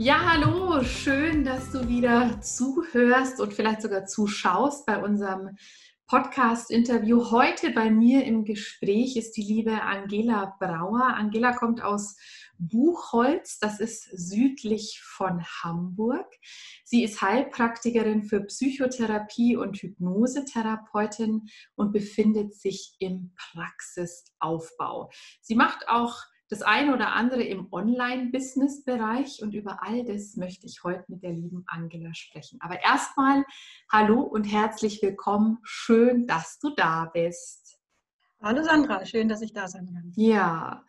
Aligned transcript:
Ja, 0.00 0.24
hallo, 0.24 0.84
schön, 0.84 1.42
dass 1.42 1.72
du 1.72 1.88
wieder 1.88 2.40
zuhörst 2.40 3.40
und 3.40 3.52
vielleicht 3.52 3.82
sogar 3.82 4.06
zuschaust 4.06 4.86
bei 4.86 5.02
unserem 5.02 5.56
Podcast-Interview. 6.06 7.32
Heute 7.32 7.72
bei 7.72 7.90
mir 7.90 8.24
im 8.24 8.44
Gespräch 8.44 9.16
ist 9.16 9.32
die 9.32 9.42
liebe 9.42 9.82
Angela 9.82 10.54
Brauer. 10.60 11.02
Angela 11.02 11.52
kommt 11.52 11.82
aus 11.82 12.16
Buchholz, 12.58 13.58
das 13.58 13.80
ist 13.80 14.08
südlich 14.12 15.00
von 15.02 15.44
Hamburg. 15.64 16.32
Sie 16.84 17.02
ist 17.02 17.20
Heilpraktikerin 17.20 18.22
für 18.22 18.42
Psychotherapie 18.42 19.56
und 19.56 19.78
Hypnosetherapeutin 19.78 21.48
und 21.74 21.92
befindet 21.92 22.54
sich 22.54 22.94
im 23.00 23.34
Praxisaufbau. 23.34 25.10
Sie 25.40 25.56
macht 25.56 25.88
auch 25.88 26.22
das 26.48 26.62
eine 26.62 26.94
oder 26.94 27.12
andere 27.12 27.42
im 27.42 27.68
Online-Business-Bereich 27.70 29.42
und 29.42 29.54
über 29.54 29.82
all 29.82 30.04
das 30.04 30.36
möchte 30.36 30.66
ich 30.66 30.82
heute 30.82 31.04
mit 31.08 31.22
der 31.22 31.32
lieben 31.32 31.64
Angela 31.66 32.14
sprechen. 32.14 32.58
Aber 32.60 32.82
erstmal 32.82 33.44
hallo 33.92 34.22
und 34.22 34.44
herzlich 34.44 35.02
willkommen. 35.02 35.58
Schön, 35.62 36.26
dass 36.26 36.58
du 36.58 36.70
da 36.74 37.10
bist. 37.12 37.77
Hallo 38.40 38.62
Sandra, 38.62 39.04
schön, 39.04 39.28
dass 39.28 39.42
ich 39.42 39.52
da 39.52 39.66
sein 39.66 39.86
kann. 39.92 40.12
Ja, 40.14 40.84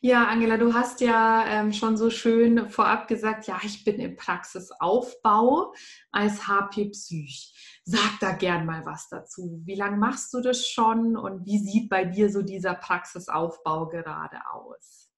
ja, 0.00 0.28
Angela, 0.28 0.56
du 0.56 0.72
hast 0.72 1.02
ja 1.02 1.44
ähm, 1.46 1.74
schon 1.74 1.98
so 1.98 2.08
schön 2.08 2.70
vorab 2.70 3.06
gesagt, 3.06 3.46
ja, 3.46 3.58
ich 3.62 3.84
bin 3.84 4.00
im 4.00 4.16
Praxisaufbau 4.16 5.74
als 6.10 6.48
HP 6.48 6.86
Psych. 6.86 7.82
Sag 7.84 8.18
da 8.20 8.32
gern 8.32 8.64
mal 8.64 8.86
was 8.86 9.10
dazu. 9.10 9.60
Wie 9.66 9.74
lange 9.74 9.98
machst 9.98 10.32
du 10.32 10.40
das 10.40 10.66
schon 10.66 11.18
und 11.18 11.44
wie 11.44 11.58
sieht 11.58 11.90
bei 11.90 12.06
dir 12.06 12.30
so 12.30 12.40
dieser 12.40 12.74
Praxisaufbau 12.74 13.88
gerade 13.88 14.38
aus? 14.54 15.10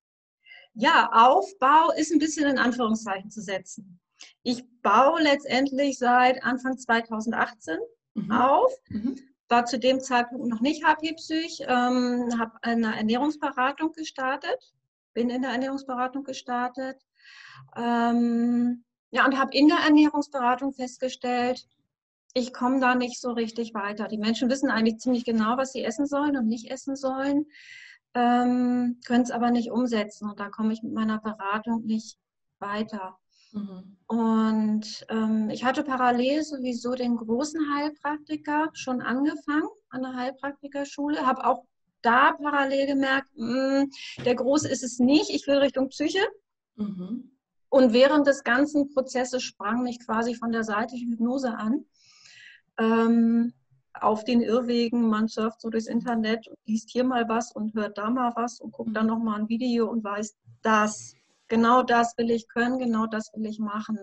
Ja, 0.74 1.10
Aufbau 1.12 1.92
ist 1.96 2.10
ein 2.12 2.18
bisschen 2.18 2.50
in 2.50 2.58
Anführungszeichen 2.58 3.30
zu 3.30 3.40
setzen. 3.40 4.00
Ich 4.42 4.64
baue 4.82 5.22
letztendlich 5.22 5.98
seit 5.98 6.42
Anfang 6.42 6.76
2018 6.76 7.78
mhm. 8.14 8.32
auf. 8.32 8.72
Mhm. 8.88 9.16
War 9.48 9.64
zu 9.64 9.78
dem 9.78 10.00
Zeitpunkt 10.00 10.46
noch 10.46 10.60
nicht 10.60 10.84
HP-Psych, 10.84 11.62
ähm, 11.66 12.38
habe 12.38 12.52
eine 12.62 12.96
Ernährungsberatung 12.96 13.92
gestartet, 13.92 14.74
bin 15.14 15.30
in 15.30 15.42
der 15.42 15.52
Ernährungsberatung 15.52 16.24
gestartet. 16.24 16.96
Ähm, 17.76 18.84
ja, 19.10 19.24
und 19.24 19.38
habe 19.38 19.56
in 19.56 19.68
der 19.68 19.78
Ernährungsberatung 19.78 20.74
festgestellt, 20.74 21.66
ich 22.34 22.52
komme 22.52 22.78
da 22.80 22.94
nicht 22.94 23.20
so 23.20 23.32
richtig 23.32 23.74
weiter. 23.74 24.06
Die 24.06 24.18
Menschen 24.18 24.50
wissen 24.50 24.70
eigentlich 24.70 24.98
ziemlich 24.98 25.24
genau, 25.24 25.56
was 25.56 25.72
sie 25.72 25.84
essen 25.84 26.06
sollen 26.06 26.36
und 26.36 26.46
nicht 26.46 26.70
essen 26.70 26.94
sollen, 26.94 27.46
ähm, 28.14 29.00
können 29.06 29.22
es 29.22 29.30
aber 29.30 29.50
nicht 29.50 29.70
umsetzen. 29.70 30.28
Und 30.28 30.38
da 30.38 30.50
komme 30.50 30.72
ich 30.72 30.82
mit 30.82 30.92
meiner 30.92 31.18
Beratung 31.18 31.84
nicht 31.84 32.18
weiter. 32.58 33.18
Mhm. 33.52 33.96
Und 34.06 35.06
ähm, 35.08 35.50
ich 35.50 35.64
hatte 35.64 35.84
parallel 35.84 36.42
sowieso 36.42 36.94
den 36.94 37.16
großen 37.16 37.60
Heilpraktiker 37.74 38.70
schon 38.72 39.02
angefangen 39.02 39.68
an 39.90 40.02
der 40.02 40.14
Heilpraktikerschule, 40.14 41.26
habe 41.26 41.46
auch 41.46 41.64
da 42.02 42.32
parallel 42.32 42.86
gemerkt, 42.86 43.28
mh, 43.36 43.80
hm, 43.80 43.90
der 44.24 44.34
Große 44.34 44.68
ist 44.68 44.82
es 44.82 44.98
nicht, 44.98 45.30
ich 45.30 45.46
will 45.46 45.58
Richtung 45.58 45.88
Psyche. 45.88 46.24
Mhm. 46.76 47.30
Und 47.70 47.92
während 47.92 48.26
des 48.26 48.44
ganzen 48.44 48.88
Prozesses 48.94 49.42
sprang 49.42 49.82
mich 49.82 49.98
quasi 50.04 50.34
von 50.34 50.52
der 50.52 50.64
Seite 50.64 50.96
Hypnose 50.96 51.54
an 51.54 51.84
ähm, 52.78 53.52
auf 53.92 54.24
den 54.24 54.40
Irrwegen. 54.40 55.08
Man 55.08 55.28
surft 55.28 55.60
so 55.60 55.68
durchs 55.68 55.86
Internet 55.86 56.46
liest 56.64 56.90
hier 56.90 57.04
mal 57.04 57.28
was 57.28 57.52
und 57.52 57.74
hört 57.74 57.98
da 57.98 58.10
mal 58.10 58.32
was 58.36 58.60
und 58.60 58.72
guckt 58.72 58.96
dann 58.96 59.06
mhm. 59.06 59.12
nochmal 59.12 59.40
ein 59.40 59.48
Video 59.48 59.90
und 59.90 60.02
weiß, 60.02 60.36
das, 60.62 61.14
genau 61.48 61.82
das 61.82 62.16
will 62.16 62.30
ich 62.30 62.48
können, 62.48 62.78
genau 62.78 63.06
das 63.06 63.30
will 63.34 63.46
ich 63.46 63.58
machen. 63.58 63.98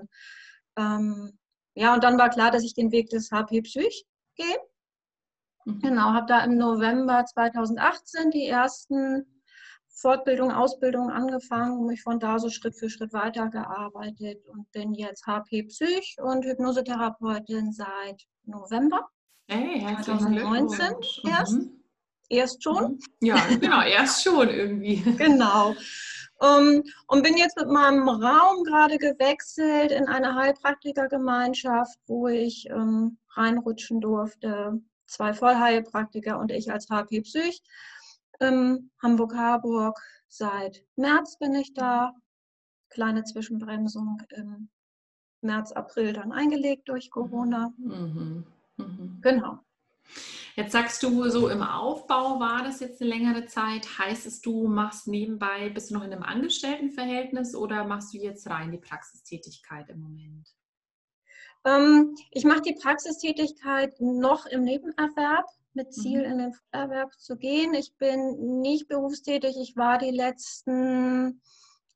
Ähm, 0.78 1.38
ja, 1.76 1.94
und 1.94 2.04
dann 2.04 2.18
war 2.18 2.30
klar, 2.30 2.52
dass 2.52 2.64
ich 2.64 2.74
den 2.74 2.92
Weg 2.92 3.10
des 3.10 3.32
HP 3.32 3.62
Psych 3.62 4.06
gehe. 4.36 4.58
Mhm. 5.66 5.80
Genau, 5.80 6.14
habe 6.14 6.28
da 6.28 6.44
im 6.44 6.58
November 6.58 7.26
2018 7.26 8.32
die 8.32 8.48
ersten 8.48 9.42
Fortbildung, 9.90 10.52
Ausbildung 10.52 11.10
angefangen 11.10 11.80
und 11.80 11.88
mich 11.88 12.02
von 12.02 12.20
da 12.20 12.38
so 12.38 12.50
Schritt 12.50 12.78
für 12.78 12.90
Schritt 12.90 13.14
weitergearbeitet 13.14 14.46
und 14.48 14.70
bin 14.72 14.94
jetzt 14.94 15.26
HP 15.26 15.64
Psych 15.64 16.18
und 16.22 16.46
Hypnosetherapeutin 16.46 17.72
seit 17.72 18.24
November 18.44 19.08
hey, 19.48 19.98
2019 20.04 20.96
erst. 21.30 21.54
Mhm. 21.54 21.82
Erst 22.28 22.64
schon? 22.64 22.94
Mhm. 22.94 23.00
Ja, 23.22 23.36
genau, 23.60 23.82
erst 23.84 24.24
schon 24.24 24.50
irgendwie. 24.50 24.98
genau. 25.18 25.76
Um, 26.38 26.84
und 27.08 27.24
bin 27.24 27.38
jetzt 27.38 27.58
mit 27.58 27.70
meinem 27.70 28.10
Raum 28.10 28.64
gerade 28.66 28.98
gewechselt 28.98 29.92
in 29.92 30.08
eine 30.08 30.36
Heilpraktikergemeinschaft, 30.36 31.98
wo 32.08 32.28
ich 32.28 32.70
ähm, 32.70 33.18
reinrutschen 33.32 34.02
durfte. 34.02 34.82
Zwei 35.06 35.34
Vollheilpraktiker 35.34 36.38
und 36.38 36.52
ich 36.52 36.72
als 36.72 36.90
HP 36.90 37.22
Psych. 37.22 37.62
Ähm, 38.42 38.92
Hamburg-Harburg. 39.02 39.98
Seit 40.28 40.84
März 40.98 41.38
bin 41.38 41.56
ich 41.56 41.74
da. 41.74 42.14
Kleine 42.90 43.24
Zwischenbremsung 43.24 44.22
im 44.32 44.70
März, 45.42 45.72
April 45.72 46.14
dann 46.14 46.34
eingelegt 46.34 46.90
durch 46.90 47.10
Corona. 47.10 47.72
Mhm. 47.78 48.46
Mhm. 48.78 49.20
Genau. 49.22 49.60
Jetzt 50.56 50.72
sagst 50.72 51.04
du, 51.04 51.30
so 51.30 51.50
im 51.50 51.62
Aufbau 51.62 52.40
war 52.40 52.64
das 52.64 52.80
jetzt 52.80 53.02
eine 53.02 53.10
längere 53.10 53.46
Zeit. 53.46 54.00
Heißt 54.00 54.26
es, 54.26 54.40
du 54.40 54.68
machst 54.70 55.06
nebenbei, 55.06 55.70
bist 55.70 55.90
du 55.90 55.96
noch 55.96 56.04
in 56.04 56.14
einem 56.14 56.24
Angestelltenverhältnis 56.24 57.56
oder 57.56 57.84
machst 57.84 58.14
du 58.14 58.18
jetzt 58.18 58.50
rein 58.50 58.72
die 58.72 58.78
Praxistätigkeit 58.78 59.90
im 59.90 60.00
Moment? 60.00 60.48
Ähm, 61.66 62.16
ich 62.32 62.46
mache 62.46 62.62
die 62.62 62.78
Praxistätigkeit 62.82 64.00
noch 64.00 64.46
im 64.46 64.64
Nebenerwerb 64.64 65.46
mit 65.74 65.94
Ziel 65.94 66.20
mhm. 66.20 66.32
in 66.32 66.38
den 66.38 66.54
Erwerb 66.72 67.12
zu 67.20 67.36
gehen. 67.36 67.74
Ich 67.74 67.94
bin 67.98 68.62
nicht 68.62 68.88
berufstätig. 68.88 69.58
Ich 69.60 69.76
war 69.76 69.98
die 69.98 70.12
letzten 70.12 71.42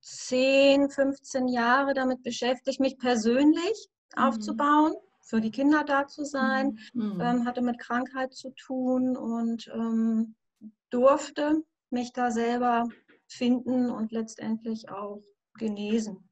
10, 0.01 0.89
15 0.89 1.47
Jahre 1.47 1.93
damit 1.93 2.23
beschäftigt, 2.23 2.81
mich 2.81 2.97
persönlich 2.97 3.87
mhm. 4.17 4.23
aufzubauen, 4.23 4.95
für 5.29 5.41
die 5.41 5.51
Kinder 5.51 5.84
da 5.84 6.07
zu 6.07 6.25
sein, 6.25 6.79
mhm. 6.94 7.13
mhm. 7.13 7.22
ähm, 7.22 7.45
hatte 7.45 7.62
mit 7.62 7.78
Krankheit 7.78 8.34
zu 8.34 8.50
tun 8.50 9.16
und 9.16 9.69
ähm, 9.73 10.35
durfte 10.90 11.63
mich 11.91 12.13
da 12.13 12.31
selber 12.31 12.89
finden 13.27 13.92
und 13.92 14.12
letztendlich 14.12 14.89
auch 14.89 15.21
genesen. 15.53 16.27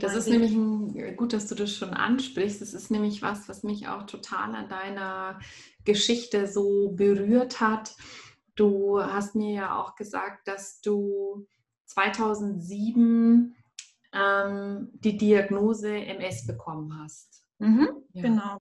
Das 0.00 0.14
ist 0.14 0.28
nämlich 0.28 0.52
ein, 0.52 1.16
gut, 1.16 1.32
dass 1.32 1.48
du 1.48 1.54
das 1.54 1.72
schon 1.72 1.94
ansprichst. 1.94 2.60
Das 2.60 2.74
ist 2.74 2.90
nämlich 2.90 3.22
was, 3.22 3.48
was 3.48 3.62
mich 3.62 3.88
auch 3.88 4.04
total 4.04 4.54
an 4.54 4.68
deiner 4.68 5.40
Geschichte 5.84 6.46
so 6.46 6.90
berührt 6.90 7.60
hat. 7.60 7.96
Du 8.54 9.00
hast 9.00 9.34
mir 9.34 9.52
ja 9.52 9.80
auch 9.80 9.94
gesagt, 9.94 10.46
dass 10.46 10.80
du 10.80 11.46
2007 11.86 13.54
ähm, 14.12 14.90
die 14.92 15.16
Diagnose 15.16 15.92
MS 15.92 16.46
bekommen 16.46 17.00
hast. 17.00 17.47
Mhm, 17.58 17.88
ja. 18.12 18.22
Genau. 18.22 18.58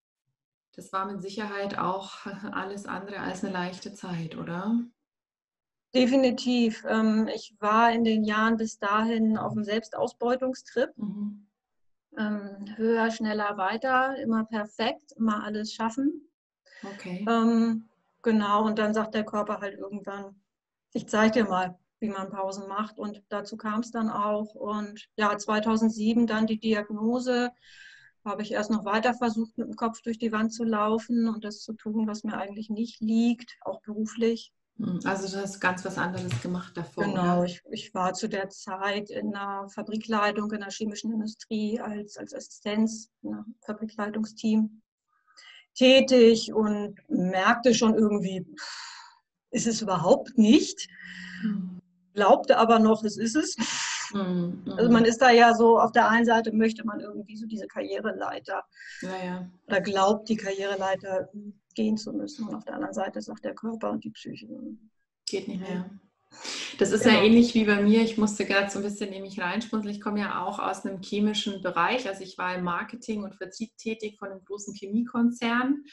Das 0.76 0.94
war 0.94 1.12
mit 1.12 1.22
Sicherheit 1.22 1.78
auch 1.78 2.26
alles 2.52 2.86
andere 2.86 3.20
als 3.20 3.44
eine 3.44 3.54
leichte 3.54 3.94
Zeit, 3.94 4.38
oder? 4.38 4.80
Definitiv. 5.94 6.86
Ähm, 6.88 7.28
ich 7.34 7.56
war 7.60 7.92
in 7.92 8.04
den 8.04 8.24
Jahren 8.24 8.58
bis 8.58 8.78
dahin 8.78 9.38
auf 9.38 9.54
dem 9.54 9.64
Selbstausbeutungstrip. 9.64 10.92
Mhm. 10.98 11.48
Ähm, 12.18 12.78
höher, 12.78 13.12
schneller, 13.12 13.58
weiter, 13.58 14.18
immer 14.18 14.46
perfekt, 14.46 15.14
immer 15.18 15.44
alles 15.44 15.74
schaffen. 15.74 16.28
Okay. 16.84 17.26
Ähm, 17.28 17.86
genau, 18.22 18.66
und 18.66 18.80
dann 18.80 18.94
sagt 18.94 19.16
der 19.16 19.24
Körper 19.24 19.60
halt 19.60 19.78
irgendwann, 19.78 20.36
ich 20.94 21.08
zeige 21.08 21.44
dir 21.44 21.50
mal, 21.50 21.78
wie 22.00 22.10
man 22.10 22.30
Pausen 22.30 22.68
macht. 22.68 23.00
Und 23.00 23.24
dazu 23.30 23.58
kam 23.58 23.82
es 23.82 23.92
dann 23.92 24.10
auch. 24.10 24.54
Und 24.56 25.10
ja, 25.16 25.38
2007 25.38 26.28
dann 26.28 26.48
die 26.48 26.60
Diagnose, 26.60 27.52
habe 28.28 28.42
ich 28.42 28.52
erst 28.52 28.70
noch 28.70 28.86
weiter 28.86 29.14
versucht, 29.14 29.58
mit 29.58 29.68
dem 29.68 29.76
Kopf 29.76 30.02
durch 30.02 30.18
die 30.20 30.32
Wand 30.32 30.54
zu 30.54 30.64
laufen 30.64 31.28
und 31.28 31.44
das 31.44 31.62
zu 31.62 31.74
tun, 31.74 32.08
was 32.08 32.24
mir 32.24 32.38
eigentlich 32.38 32.70
nicht 32.70 33.02
liegt, 33.02 33.58
auch 33.62 33.82
beruflich. 33.82 34.54
Hm, 34.78 35.00
also 35.06 35.28
du 35.28 35.42
hast 35.42 35.60
ganz 35.60 35.84
was 35.86 35.98
anderes 35.98 36.42
gemacht 36.42 36.78
davor. 36.78 37.04
Genau, 37.04 37.44
ich, 37.44 37.62
ich, 37.72 37.94
war 37.94 38.14
zu 38.14 38.30
der 38.30 38.50
Zeit 38.50 39.10
in 39.10 39.36
einer 39.36 39.68
Fabrikleitung 39.70 40.52
in 40.52 40.60
der 40.60 40.70
chemischen 40.70 41.12
Industrie 41.12 41.80
als, 41.80 42.18
als 42.18 42.34
Assistenz 42.34 43.10
in 43.24 43.34
einem 43.34 43.56
Fabrikleitungsteam 43.66 44.82
tätig 45.74 46.54
und 46.54 46.98
merkte 47.08 47.74
schon 47.74 47.96
irgendwie, 47.96 48.46
ist 49.52 49.68
es 49.68 49.82
überhaupt 49.82 50.38
nicht. 50.38 50.88
Hm. 51.42 51.82
Glaubte 52.14 52.58
aber 52.58 52.80
noch, 52.80 53.04
es 53.04 53.18
ist 53.18 53.36
es. 53.36 53.56
Mhm. 54.14 54.64
Also 54.78 54.92
man 54.92 55.06
ist 55.06 55.22
da 55.22 55.32
ja 55.32 55.54
so, 55.54 55.80
auf 55.80 55.92
der 55.92 56.10
einen 56.10 56.26
Seite 56.26 56.52
möchte 56.52 56.86
man 56.86 57.00
irgendwie 57.00 57.38
so 57.38 57.46
diese 57.46 57.68
Karriereleiter 57.68 58.64
ja, 59.02 59.26
ja. 59.26 59.50
oder 59.68 59.82
glaubt, 59.82 60.30
die 60.30 60.38
Karriereleiter 60.38 61.30
gehen 61.76 61.98
zu 61.98 62.14
müssen. 62.14 62.48
Und 62.48 62.56
auf 62.56 62.66
der 62.66 62.76
anderen 62.76 62.94
Seite 62.94 63.22
sagt 63.22 63.46
der 63.46 63.56
Körper 63.56 63.92
und 63.92 64.04
die 64.04 64.12
Psyche. 64.12 64.48
Geht 65.30 65.48
nicht 65.48 65.62
mehr. 65.62 65.90
Das 66.78 66.92
ist 66.92 67.04
genau. 67.04 67.16
ja 67.16 67.24
ähnlich 67.24 67.54
wie 67.56 67.64
bei 67.64 67.82
mir. 67.82 68.02
Ich 68.02 68.18
musste 68.18 68.46
gerade 68.46 68.70
so 68.70 68.80
ein 68.80 68.84
bisschen 68.84 69.10
nämlich 69.10 69.40
reinspunzeln. 69.40 69.94
Ich 69.94 70.02
komme 70.02 70.20
ja 70.20 70.44
auch 70.44 70.60
aus 70.60 70.86
einem 70.86 71.02
chemischen 71.02 71.62
Bereich. 71.62 72.08
Also 72.08 72.24
ich 72.24 72.38
war 72.38 72.56
im 72.56 72.64
Marketing 72.64 73.24
und 73.24 73.36
Vertrieb 73.36 73.76
tätig 73.78 74.18
von 74.20 74.30
einem 74.30 74.44
großen 74.44 74.74
Chemiekonzern. 74.74 75.84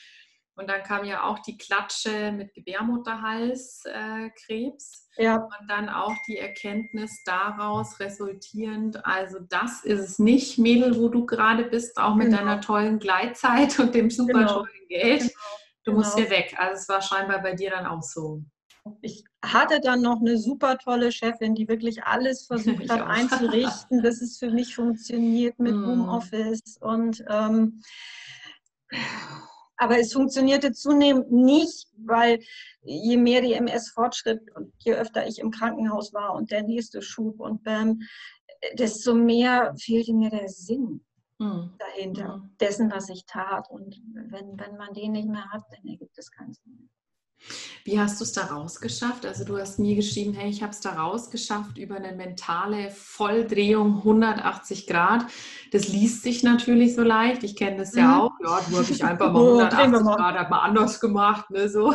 Und 0.57 0.71
dann 0.71 0.85
kam 0.85 1.05
ja 1.05 1.25
auch 1.25 1.41
die 1.41 1.57
Klatsche 1.57 2.31
mit 2.33 2.55
Gebärmutterhalskrebs. 2.55 5.09
Äh, 5.17 5.25
ja. 5.25 5.37
Und 5.37 5.69
dann 5.69 5.89
auch 5.89 6.15
die 6.27 6.39
Erkenntnis 6.39 7.23
daraus 7.25 8.01
resultierend, 8.01 9.05
also 9.05 9.39
das 9.49 9.85
ist 9.85 10.01
es 10.01 10.19
nicht, 10.19 10.59
Mädel, 10.59 10.97
wo 10.97 11.09
du 11.09 11.27
gerade 11.27 11.65
bist, 11.65 11.97
auch 11.99 12.15
mit 12.15 12.27
genau. 12.27 12.39
deiner 12.39 12.61
tollen 12.61 12.99
Gleitzeit 12.99 13.79
und 13.79 13.95
dem 13.95 14.11
super 14.11 14.41
genau. 14.41 14.55
tollen 14.55 14.89
Geld. 14.89 15.21
Genau. 15.21 15.33
Du 15.85 15.93
musst 15.93 16.17
genau. 16.17 16.29
hier 16.29 16.39
weg. 16.39 16.55
Also 16.57 16.81
es 16.81 16.89
war 16.89 17.03
scheinbar 17.03 17.43
bei 17.43 17.55
dir 17.55 17.71
dann 17.71 17.87
auch 17.87 18.03
so. 18.03 18.43
Ich 19.01 19.25
hatte 19.43 19.81
dann 19.81 20.03
noch 20.03 20.21
eine 20.21 20.37
super 20.37 20.77
tolle 20.79 21.11
Chefin, 21.11 21.55
die 21.55 21.69
wirklich 21.69 22.05
alles 22.05 22.47
versucht 22.47 22.89
hat 22.91 23.03
einzurichten, 23.03 24.03
dass 24.03 24.21
es 24.21 24.39
für 24.39 24.51
mich 24.51 24.75
funktioniert 24.75 25.59
mit 25.59 25.75
mm. 25.75 25.87
Homeoffice 25.87 26.77
und 26.81 27.25
ähm, 27.31 27.81
aber 29.77 29.99
es 29.99 30.13
funktionierte 30.13 30.73
zunehmend 30.73 31.33
nicht, 31.33 31.89
weil 31.97 32.41
je 32.83 33.17
mehr 33.17 33.41
die 33.41 33.55
MS 33.55 33.91
fortschritt 33.91 34.43
und 34.55 34.73
je 34.79 34.95
öfter 34.95 35.27
ich 35.27 35.39
im 35.39 35.51
Krankenhaus 35.51 36.13
war 36.13 36.35
und 36.35 36.51
der 36.51 36.63
nächste 36.63 37.03
Schub 37.03 37.41
und 37.41 37.65
bam, 37.65 38.01
desto 38.79 39.15
mehr 39.15 39.75
fehlte 39.79 40.15
mir 40.15 40.31
der 40.31 40.49
Sinn 40.49 41.05
mhm. 41.39 41.75
dahinter, 41.79 42.39
mhm. 42.39 42.57
dessen, 42.61 42.91
was 42.91 43.09
ich 43.09 43.27
tat. 43.27 43.71
Und 43.71 44.01
wenn, 44.15 44.59
wenn 44.59 44.77
man 44.77 44.93
den 44.95 45.13
nicht 45.13 45.29
mehr 45.29 45.51
hat, 45.51 45.65
dann 45.71 45.87
ergibt 45.87 46.17
es 46.19 46.31
keinen 46.31 46.53
Sinn 46.53 46.77
mehr. 46.77 46.89
Wie 47.85 48.01
hast 48.01 48.19
du 48.19 48.25
es 48.25 48.33
da 48.33 48.47
rausgeschafft? 48.47 49.27
Also 49.27 49.45
du 49.45 49.59
hast 49.59 49.79
mir 49.79 49.95
geschrieben, 49.95 50.33
hey, 50.33 50.49
ich 50.49 50.63
habe 50.63 50.73
es 50.73 50.81
da 50.81 50.95
rausgeschafft 50.95 51.77
über 51.77 51.97
eine 51.97 52.13
mentale 52.13 52.91
Volldrehung 52.91 53.99
180 53.99 54.87
Grad. 54.87 55.27
Das 55.71 55.89
liest 55.89 56.23
sich 56.23 56.43
natürlich 56.43 56.95
so 56.95 57.03
leicht. 57.03 57.43
Ich 57.43 57.57
kenne 57.57 57.77
das 57.77 57.95
ja 57.95 58.07
mhm. 58.07 58.21
auch. 58.21 58.33
Ja, 58.43 58.61
du 58.71 58.79
hast 58.79 58.91
ich 58.91 59.05
einfach 59.05 59.33
mal 59.33 59.43
180 59.43 60.01
oh, 60.01 60.17
Grad 60.17 60.39
hat 60.39 60.51
mal 60.51 60.61
anders 60.61 60.99
gemacht. 60.99 61.51
Ne, 61.51 61.69
so. 61.69 61.95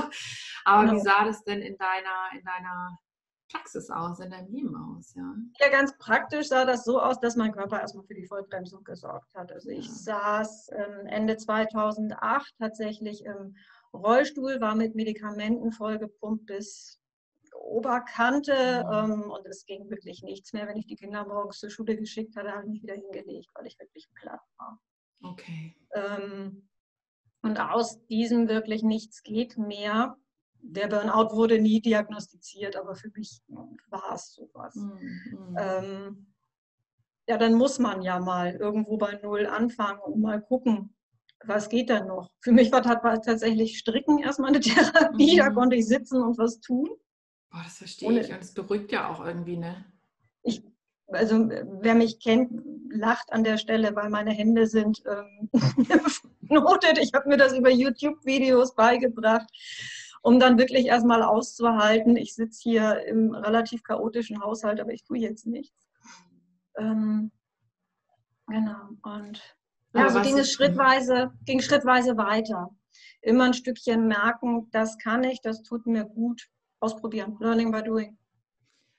Aber 0.64 0.84
genau. 0.84 0.94
wie 0.94 1.00
sah 1.02 1.26
das 1.26 1.44
denn 1.44 1.62
in 1.62 1.76
deiner, 1.78 2.38
in 2.38 2.44
deiner 2.44 3.00
Praxis 3.52 3.90
aus, 3.90 4.20
in 4.20 4.30
deinem 4.30 4.52
Leben 4.52 4.76
aus? 4.76 5.16
Ja? 5.16 5.34
ja, 5.60 5.70
ganz 5.70 5.98
praktisch 5.98 6.50
sah 6.50 6.66
das 6.66 6.84
so 6.84 7.02
aus, 7.02 7.20
dass 7.20 7.36
mein 7.36 7.52
Körper 7.52 7.80
erstmal 7.80 8.06
für 8.06 8.14
die 8.14 8.28
Vollbremsung 8.28 8.84
gesorgt 8.84 9.34
hat. 9.34 9.52
Also 9.52 9.70
ich 9.72 9.88
ja. 9.88 9.94
saß 9.94 10.70
ähm, 10.74 11.08
Ende 11.08 11.38
2008 11.38 12.54
tatsächlich 12.60 13.26
im 13.26 13.56
Rollstuhl, 13.94 14.62
war 14.62 14.76
mit 14.76 14.96
Medikamenten 14.96 15.72
vollgepumpt 15.72 16.46
bis 16.46 17.00
Oberkante 17.56 18.86
mhm. 18.86 19.12
ähm, 19.12 19.32
und 19.32 19.46
es 19.48 19.66
ging 19.66 19.90
wirklich 19.90 20.24
nichts 20.24 20.54
mehr. 20.54 20.68
Wenn 20.68 20.78
ich 20.78 20.88
die 20.88 20.96
Kinder 20.96 21.26
morgens 21.26 21.60
zur 21.60 21.70
Schule 21.70 21.96
geschickt 21.96 22.36
hatte, 22.36 22.52
habe 22.52 22.64
ich 22.64 22.70
mich 22.70 22.84
wieder 22.84 22.96
hingelegt, 22.96 23.50
weil 23.54 23.68
ich 23.68 23.80
wirklich 23.80 24.10
platt 24.16 24.42
war. 24.58 24.80
Okay. 25.22 25.76
Ähm, 25.94 26.70
und 27.42 27.60
aus 27.60 28.06
diesem 28.08 28.48
wirklich 28.48 28.84
nichts 28.84 29.24
geht 29.24 29.58
mehr. 29.58 30.18
Der 30.62 30.88
Burnout 30.88 31.36
wurde 31.36 31.60
nie 31.60 31.82
diagnostiziert, 31.82 32.76
aber 32.76 32.96
für 32.96 33.10
mich 33.16 33.42
war 33.88 34.14
es 34.14 34.34
sowas. 34.34 34.76
Mhm. 34.76 35.56
Ähm, 35.58 36.34
ja, 37.28 37.38
dann 37.38 37.54
muss 37.54 37.80
man 37.80 38.02
ja 38.02 38.20
mal 38.20 38.56
irgendwo 38.56 38.98
bei 38.98 39.20
Null 39.22 39.46
anfangen 39.46 40.02
und 40.02 40.20
mal 40.20 40.42
gucken, 40.42 40.96
was 41.46 41.70
geht 41.70 41.90
da 41.90 42.04
noch? 42.04 42.30
Für 42.42 42.52
mich 42.52 42.72
war, 42.72 42.82
tatsächlich 42.82 43.78
Stricken 43.78 44.20
erstmal 44.20 44.50
eine 44.50 44.60
Therapie, 44.60 45.34
mhm. 45.34 45.38
da 45.38 45.50
konnte 45.50 45.76
ich 45.76 45.88
sitzen 45.88 46.22
und 46.22 46.38
was 46.38 46.60
tun. 46.60 46.90
Boah, 47.52 47.62
das 47.64 47.78
verstehe 47.78 48.10
Ohne, 48.10 48.22
ich 48.22 48.32
und 48.32 48.42
es 48.42 48.54
beruhigt 48.54 48.92
ja 48.92 49.10
auch 49.10 49.26
irgendwie, 49.26 49.58
ne? 49.58 49.86
Ich, 50.44 50.64
also 51.08 51.50
wer 51.50 51.96
mich 51.96 52.20
kennt, 52.20 52.52
lacht 52.92 53.32
an 53.32 53.44
der 53.44 53.58
Stelle, 53.58 53.96
weil 53.96 54.10
meine 54.10 54.32
Hände 54.32 54.68
sind 54.68 55.02
ähm, 55.08 55.50
notet. 56.42 57.00
Ich 57.00 57.14
habe 57.14 57.28
mir 57.28 57.38
das 57.38 57.54
über 57.54 57.70
YouTube-Videos 57.70 58.76
beigebracht, 58.76 59.50
um 60.22 60.40
dann 60.40 60.60
wirklich 60.60 60.86
erstmal 60.86 61.24
auszuhalten. 61.24 62.18
Ich 62.18 62.36
sitze 62.36 62.62
hier 62.62 63.06
im 63.06 63.34
relativ 63.34 63.84
chaotischen 63.84 64.42
Haushalt, 64.42 64.80
aber 64.80 64.94
ich 64.94 65.04
tue 65.04 65.18
jetzt 65.18 65.48
nichts. 65.48 65.88
Ähm, 66.78 67.32
genau, 68.48 68.90
und 69.02 69.59
ja, 69.94 70.10
so 70.10 70.22
ging 70.22 70.38
es 70.38 70.52
schrittweise, 70.52 71.32
ging 71.46 71.62
schrittweise 71.62 72.18
weiter. 72.18 72.70
Immer 73.22 73.46
ein 73.46 73.54
Stückchen 73.54 74.08
merken, 74.08 74.70
das 74.72 74.98
kann 74.98 75.24
ich, 75.24 75.42
das 75.42 75.62
tut 75.62 75.86
mir 75.86 76.06
gut. 76.06 76.48
Ausprobieren. 76.80 77.36
Learning 77.40 77.72
by 77.72 77.84
doing. 77.84 78.18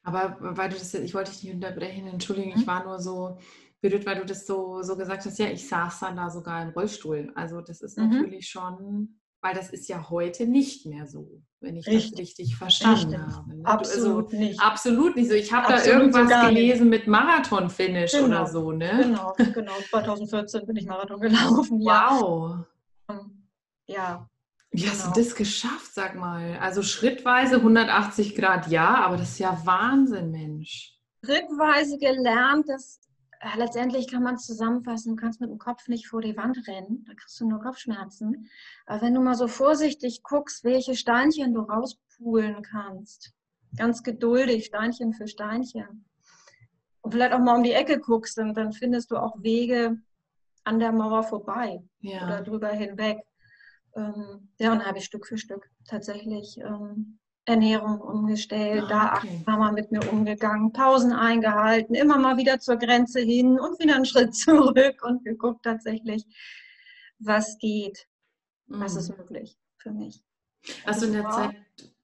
Aber 0.03 0.37
weil 0.41 0.69
du 0.69 0.77
das, 0.77 0.93
ich 0.95 1.15
wollte 1.15 1.31
dich 1.31 1.45
nicht 1.45 1.55
unterbrechen, 1.55 2.07
entschuldigen, 2.07 2.51
ich 2.51 2.65
mhm. 2.65 2.67
war 2.67 2.85
nur 2.85 2.99
so 2.99 3.39
berührt, 3.81 4.07
weil 4.07 4.17
du 4.17 4.27
das 4.27 4.47
so, 4.47 4.83
so 4.83 4.97
gesagt 4.97 5.25
hast, 5.25 5.39
ja, 5.39 5.47
ich 5.47 5.67
saß 5.67 6.01
dann 6.01 6.17
da 6.17 6.29
sogar 6.31 6.63
im 6.63 6.71
Rollstuhl. 6.71 7.33
Also 7.35 7.61
das 7.61 7.81
ist 7.81 7.99
mhm. 7.99 8.11
natürlich 8.11 8.49
schon, 8.49 9.20
weil 9.41 9.55
das 9.55 9.71
ist 9.71 9.89
ja 9.89 10.11
heute 10.11 10.47
nicht 10.47 10.87
mehr 10.87 11.07
so, 11.07 11.43
wenn 11.61 11.77
ich 11.77 11.87
richtig. 11.87 12.11
das 12.11 12.21
richtig 12.21 12.57
verstanden 12.57 13.15
richtig. 13.15 13.35
habe. 13.35 13.57
Ne? 13.57 13.67
Absolut 13.67 14.27
also, 14.27 14.37
nicht. 14.37 14.61
Absolut 14.61 15.17
nicht 15.17 15.29
so. 15.29 15.35
Ich 15.35 15.53
habe 15.53 15.73
da 15.73 15.85
irgendwas 15.85 16.29
gelesen 16.49 16.89
mit 16.89 17.07
Marathon-Finish 17.07 18.13
genau. 18.13 18.27
oder 18.27 18.47
so, 18.47 18.73
ne? 18.73 18.91
Genau, 19.03 19.35
genau. 19.53 19.73
2014 19.91 20.67
bin 20.67 20.77
ich 20.77 20.87
Marathon 20.87 21.21
gelaufen. 21.21 21.81
Wow. 21.81 22.65
Ja. 23.87 24.29
Wie 24.73 24.89
hast 24.89 25.03
genau. 25.03 25.15
du 25.15 25.21
das 25.21 25.35
geschafft, 25.35 25.95
sag 25.95 26.15
mal? 26.15 26.59
Also 26.61 26.83
schrittweise 26.83 27.57
180 27.57 28.37
Grad, 28.37 28.69
ja, 28.69 28.95
aber 28.97 29.17
das 29.17 29.31
ist 29.31 29.39
ja 29.41 29.61
Wahnsinn, 29.65 30.31
Mensch. 30.31 30.97
Schrittweise 31.25 31.99
gelernt, 31.99 32.69
dass 32.69 33.00
letztendlich 33.57 34.09
kann 34.09 34.23
man 34.23 34.35
es 34.35 34.47
zusammenfassen, 34.47 35.17
du 35.17 35.23
kannst 35.23 35.41
mit 35.41 35.51
dem 35.51 35.59
Kopf 35.59 35.89
nicht 35.89 36.09
vor 36.09 36.21
die 36.21 36.37
Wand 36.37 36.59
rennen, 36.69 37.05
da 37.07 37.15
kriegst 37.15 37.41
du 37.41 37.49
nur 37.49 37.61
Kopfschmerzen. 37.61 38.49
Aber 38.87 39.03
wenn 39.03 39.15
du 39.15 39.21
mal 39.21 39.35
so 39.35 39.49
vorsichtig 39.49 40.23
guckst, 40.23 40.65
welche 40.65 40.95
Steinchen 40.95 41.55
du 41.55 41.61
rauspulen 41.61 42.63
kannst, 42.63 43.33
ganz 43.77 44.03
geduldig, 44.03 44.67
Steinchen 44.67 45.15
für 45.15 45.27
Steinchen, 45.27 46.05
und 47.03 47.13
vielleicht 47.13 47.33
auch 47.33 47.39
mal 47.39 47.57
um 47.57 47.63
die 47.63 47.73
Ecke 47.73 47.99
guckst, 47.99 48.37
dann, 48.37 48.53
dann 48.53 48.73
findest 48.73 49.11
du 49.11 49.17
auch 49.17 49.43
Wege 49.43 49.99
an 50.65 50.79
der 50.79 50.93
Mauer 50.93 51.23
vorbei 51.23 51.83
ja. 52.01 52.27
oder 52.27 52.43
drüber 52.43 52.69
hinweg. 52.69 53.21
Ähm, 53.97 54.51
ja, 54.59 54.73
und 54.73 54.85
habe 54.85 54.99
ich 54.99 55.05
Stück 55.05 55.27
für 55.27 55.39
Stück 55.39 55.71
tatsächlich 55.87 56.59
ähm, 56.59 57.19
Ernährung 57.51 58.01
umgestellt, 58.01 58.85
ah, 58.91 59.17
okay. 59.17 59.43
da 59.45 59.59
war 59.59 59.73
mit 59.73 59.91
mir 59.91 60.01
umgegangen, 60.13 60.73
Pausen 60.73 61.13
eingehalten, 61.13 61.95
immer 61.95 62.19
mal 62.19 62.37
wieder 62.37 62.61
zur 62.61 62.77
Grenze 62.77 63.21
hin 63.21 63.59
und 63.59 63.79
wieder 63.81 63.97
einen 63.97 64.05
Schritt 64.05 64.35
zurück 64.37 65.03
und 65.03 65.25
geguckt 65.25 65.65
tatsächlich, 65.65 66.25
was 67.19 67.59
geht, 67.59 68.07
mhm. 68.67 68.81
was 68.81 68.97
ist 68.97 69.17
möglich 69.17 69.59
für 69.77 69.91
mich. 69.91 70.23
Hast 70.87 71.03
du 71.03 71.07
in 71.07 71.15
der 71.15 71.25
war, 71.25 71.33
Zeit 71.33 71.57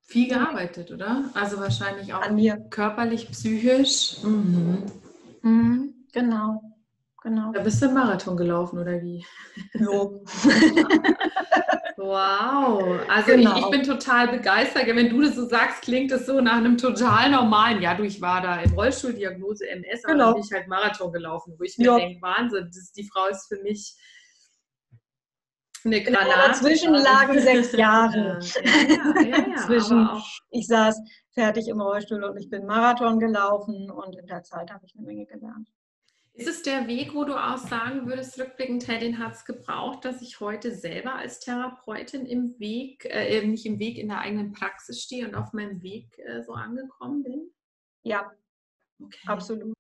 viel 0.03 0.29
gearbeitet, 0.29 0.91
oder? 0.91 1.31
Also 1.35 1.59
wahrscheinlich 1.59 2.13
auch 2.13 2.23
an 2.23 2.35
mir. 2.35 2.57
körperlich, 2.71 3.31
psychisch. 3.31 4.23
Mhm. 4.23 4.83
Mhm, 5.43 5.95
genau, 6.13 6.63
genau. 7.23 7.53
Da 7.53 7.61
bist 7.61 7.81
du 7.83 7.89
Marathon 7.89 8.37
gelaufen, 8.37 8.79
oder 8.79 9.01
wie? 9.01 9.25
Jo. 9.75 10.25
Wow, 11.99 13.01
also 13.09 13.33
genau. 13.33 13.57
ich, 13.57 13.65
ich, 13.65 13.71
bin 13.71 13.83
total 13.83 14.29
begeistert. 14.29 14.87
Wenn 14.87 15.09
du 15.09 15.23
das 15.23 15.35
so 15.35 15.49
sagst, 15.49 15.81
klingt 15.83 16.11
das 16.11 16.27
so 16.27 16.41
nach 16.43 16.57
einem 16.57 16.77
total 16.77 17.31
normalen. 17.31 17.81
Ja, 17.81 17.95
du, 17.95 18.03
ich 18.03 18.21
war 18.21 18.43
da 18.43 18.61
im 18.61 18.75
Rollstuhl, 18.75 19.15
Diagnose 19.15 19.67
MS, 19.67 20.05
aber 20.05 20.13
genau. 20.13 20.33
bin 20.35 20.43
ich 20.43 20.53
halt 20.53 20.69
Marathon 20.69 21.11
gelaufen, 21.11 21.55
wo 21.59 21.65
ich 21.65 21.79
mir 21.79 21.87
ja. 21.87 21.97
denke, 21.97 22.21
Wahnsinn, 22.21 22.67
das, 22.67 22.93
die 22.93 23.09
Frau 23.09 23.27
ist 23.29 23.49
für 23.49 23.63
mich 23.63 23.97
eine 25.87 26.03
Granate. 26.03 26.27
Ja, 26.29 26.49
dazwischen 26.49 26.93
lagen 26.93 27.41
sechs 27.41 27.73
Jahre. 27.73 28.41
Ja, 28.43 29.23
ja, 29.23 29.49
ja, 29.49 29.57
Zwischen, 29.65 30.09
ich 30.51 30.67
saß 30.67 31.01
fertig 31.33 31.69
im 31.69 31.81
Rollstuhl 31.81 32.25
und 32.25 32.37
ich 32.37 32.51
bin 32.51 32.67
Marathon 32.67 33.19
gelaufen 33.19 33.91
und 33.91 34.17
in 34.17 34.27
der 34.27 34.43
Zeit 34.43 34.71
habe 34.71 34.85
ich 34.85 34.95
eine 34.97 35.07
Menge 35.07 35.25
gelernt. 35.25 35.69
Ist 36.37 36.49
es 36.49 36.63
der 36.63 36.87
Weg, 36.87 37.15
wo 37.15 37.25
du 37.25 37.35
auch 37.35 37.57
sagen 37.57 38.07
würdest, 38.07 38.39
rückblickend, 38.39 38.87
hey, 38.89 38.99
den 38.99 39.19
hat 39.19 39.33
es 39.33 39.47
gebraucht, 39.47 40.05
dass 40.05 40.21
ich 40.21 40.39
heute 40.39 40.75
selber 40.75 41.15
als 41.15 41.41
Therapeutin 41.41 42.27
im 42.27 42.59
Weg, 42.59 43.07
äh, 43.07 43.47
nicht 43.47 43.65
im 43.65 43.79
Weg, 43.79 43.97
in 43.97 44.09
der 44.09 44.21
eigenen 44.21 44.53
Praxis 44.53 45.03
stehe 45.03 45.27
und 45.27 45.35
auf 45.35 45.55
meinem 45.55 45.83
Weg 45.83 46.19
äh, 46.19 46.43
so 46.43 46.53
angekommen 46.53 47.23
bin? 47.23 47.51
Ja, 48.03 48.31
okay. 49.03 49.27
absolut. 49.27 49.73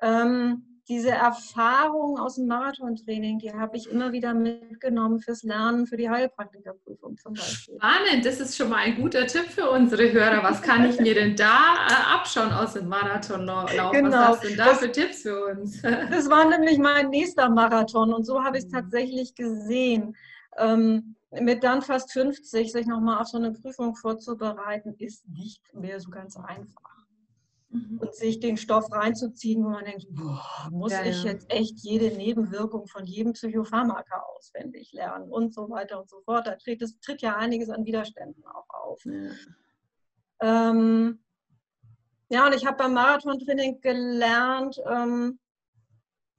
Ähm, 0.00 0.65
diese 0.88 1.10
Erfahrung 1.10 2.18
aus 2.18 2.36
dem 2.36 2.46
Marathontraining, 2.46 3.40
die 3.40 3.52
habe 3.52 3.76
ich 3.76 3.90
immer 3.90 4.12
wieder 4.12 4.34
mitgenommen 4.34 5.18
fürs 5.20 5.42
Lernen 5.42 5.86
für 5.86 5.96
die 5.96 6.08
Heilpraktikerprüfung 6.08 7.16
zum 7.16 7.34
Beispiel. 7.34 7.76
Spannend, 7.76 8.24
das 8.24 8.38
ist 8.38 8.56
schon 8.56 8.68
mal 8.68 8.76
ein 8.76 8.96
guter 9.00 9.26
Tipp 9.26 9.46
für 9.46 9.68
unsere 9.68 10.12
Hörer. 10.12 10.44
Was 10.44 10.62
kann 10.62 10.88
ich 10.88 11.00
mir 11.00 11.14
denn 11.14 11.34
da 11.34 11.86
äh, 11.88 12.14
abschauen 12.14 12.52
aus 12.52 12.74
dem 12.74 12.88
Marathonlauf? 12.88 13.70
Genau. 13.92 14.10
Was 14.10 14.28
hast 14.28 14.44
du 14.44 14.48
denn 14.48 14.56
da 14.56 14.64
das, 14.66 14.78
für 14.78 14.92
Tipps 14.92 15.22
für 15.22 15.46
uns? 15.46 15.82
das 15.82 16.30
war 16.30 16.48
nämlich 16.48 16.78
mein 16.78 17.10
nächster 17.10 17.48
Marathon 17.48 18.12
und 18.12 18.24
so 18.24 18.44
habe 18.44 18.58
ich 18.58 18.64
es 18.64 18.70
tatsächlich 18.70 19.34
gesehen. 19.34 20.16
Ähm, 20.56 21.16
mit 21.40 21.64
dann 21.64 21.82
fast 21.82 22.12
50 22.12 22.70
sich 22.70 22.86
nochmal 22.86 23.20
auf 23.20 23.26
so 23.26 23.38
eine 23.38 23.52
Prüfung 23.52 23.96
vorzubereiten, 23.96 24.94
ist 24.98 25.28
nicht 25.28 25.60
mehr 25.74 25.98
so 26.00 26.10
ganz 26.10 26.36
einfach 26.36 26.96
mhm. 27.76 27.98
und 27.98 28.14
sich 28.14 28.40
den 28.40 28.56
Stoff 28.56 28.90
reinzuziehen, 28.90 29.64
wo 29.64 29.68
man 29.70 29.84
denkt, 29.84 30.06
boah, 30.10 30.68
muss 30.70 30.92
ja, 30.92 31.04
ich 31.04 31.22
ja. 31.22 31.32
jetzt 31.32 31.50
echt 31.50 31.78
jede 31.80 32.16
Nebenwirkung 32.16 32.86
von 32.86 33.06
jedem 33.06 33.32
Psychopharmaka 33.32 34.22
auswendig 34.36 34.92
lernen 34.92 35.30
und 35.30 35.54
so 35.54 35.68
weiter 35.68 36.00
und 36.00 36.08
so 36.08 36.20
fort. 36.22 36.46
Da 36.46 36.56
tritt, 36.56 36.82
es 36.82 36.98
tritt 37.00 37.22
ja 37.22 37.36
einiges 37.36 37.70
an 37.70 37.84
Widerständen 37.84 38.44
auch 38.46 38.68
auf. 38.68 39.04
Ja, 39.04 40.70
ähm, 40.70 41.20
ja 42.28 42.46
und 42.46 42.54
ich 42.54 42.66
habe 42.66 42.76
beim 42.76 42.94
Marathon-Training 42.94 43.80
gelernt, 43.80 44.80
ähm, 44.90 45.38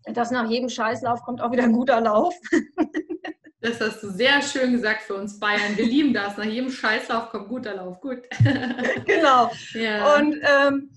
dass 0.06 0.32
nach 0.32 0.50
jedem 0.50 0.70
Scheißlauf 0.70 1.22
kommt 1.24 1.42
auch 1.42 1.52
wieder 1.52 1.64
ein 1.64 1.74
guter 1.74 2.02
Lauf. 2.02 2.34
Das 3.60 3.82
hast 3.82 4.04
du 4.04 4.12
sehr 4.12 4.42
schön 4.44 4.72
gesagt 4.72 5.02
für 5.02 5.16
uns 5.16 5.40
Bayern. 5.40 5.76
Wir 5.76 5.86
lieben 5.86 6.14
das. 6.14 6.38
Nach 6.38 6.46
jedem 6.46 6.70
Scheißlauf 6.70 7.30
kommt 7.30 7.50
guter 7.50 7.76
Lauf. 7.76 8.00
Gut. 8.00 8.20
Genau. 9.06 9.52
Ja. 9.74 10.16
Und 10.16 10.36
ähm, 10.42 10.92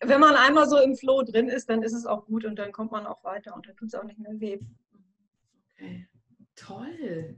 wenn 0.00 0.20
man 0.20 0.34
einmal 0.34 0.68
so 0.68 0.78
im 0.78 0.96
Flow 0.96 1.22
drin 1.22 1.48
ist, 1.48 1.68
dann 1.70 1.82
ist 1.82 1.92
es 1.92 2.06
auch 2.06 2.26
gut 2.26 2.44
und 2.44 2.56
dann 2.56 2.72
kommt 2.72 2.92
man 2.92 3.06
auch 3.06 3.22
weiter 3.24 3.54
und 3.54 3.66
dann 3.66 3.76
tut 3.76 3.88
es 3.88 3.94
auch 3.94 4.04
nicht 4.04 4.18
mehr 4.18 4.38
weh. 4.40 4.58
Okay, 5.72 6.08
toll. 6.56 7.36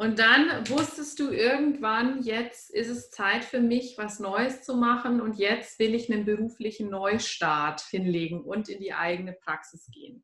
Und 0.00 0.20
dann 0.20 0.68
wusstest 0.68 1.18
du 1.18 1.30
irgendwann, 1.30 2.22
jetzt 2.22 2.70
ist 2.70 2.88
es 2.88 3.10
Zeit 3.10 3.44
für 3.44 3.58
mich, 3.58 3.98
was 3.98 4.20
Neues 4.20 4.62
zu 4.62 4.76
machen 4.76 5.20
und 5.20 5.38
jetzt 5.38 5.80
will 5.80 5.92
ich 5.92 6.12
einen 6.12 6.24
beruflichen 6.24 6.88
Neustart 6.88 7.80
hinlegen 7.80 8.42
und 8.42 8.68
in 8.68 8.78
die 8.80 8.94
eigene 8.94 9.32
Praxis 9.32 9.90
gehen. 9.90 10.22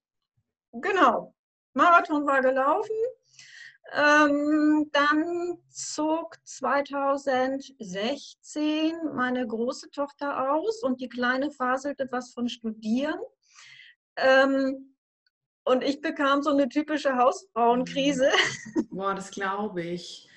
Genau. 0.73 1.35
Marathon 1.73 2.25
war 2.25 2.41
gelaufen. 2.41 2.95
Ähm, 3.93 4.89
dann 4.93 5.59
zog 5.71 6.37
2016 6.45 8.95
meine 9.15 9.47
große 9.47 9.91
Tochter 9.91 10.53
aus 10.53 10.83
und 10.83 11.01
die 11.01 11.09
Kleine 11.09 11.51
faselte 11.51 12.09
was 12.11 12.33
von 12.33 12.49
Studieren. 12.49 13.19
Ähm, 14.17 14.95
und 15.65 15.83
ich 15.83 16.01
bekam 16.01 16.43
so 16.43 16.51
eine 16.51 16.69
typische 16.69 17.17
Hausfrauenkrise. 17.17 18.31
Boah, 18.91 19.15
das 19.15 19.31
glaube 19.31 19.83
ich. 19.83 20.29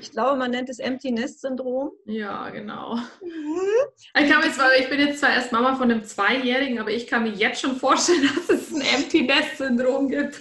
Ich 0.00 0.12
glaube, 0.12 0.38
man 0.38 0.50
nennt 0.50 0.70
es 0.70 0.78
Empty 0.78 1.10
Nest 1.10 1.40
Syndrom. 1.40 1.90
Ja, 2.06 2.48
genau. 2.50 2.96
Mhm. 3.20 3.60
Ich, 4.14 4.30
kann 4.30 4.42
jetzt, 4.42 4.58
ich 4.78 4.88
bin 4.88 5.00
jetzt 5.00 5.20
zwar 5.20 5.34
erst 5.34 5.52
Mama 5.52 5.74
von 5.74 5.90
einem 5.90 6.04
Zweijährigen, 6.04 6.78
aber 6.78 6.90
ich 6.90 7.06
kann 7.06 7.24
mir 7.24 7.32
jetzt 7.32 7.60
schon 7.60 7.76
vorstellen, 7.76 8.22
dass 8.36 8.48
es 8.48 8.72
ein 8.72 8.80
Empty 8.80 9.22
Nest 9.22 9.58
Syndrom 9.58 10.08
gibt. 10.08 10.40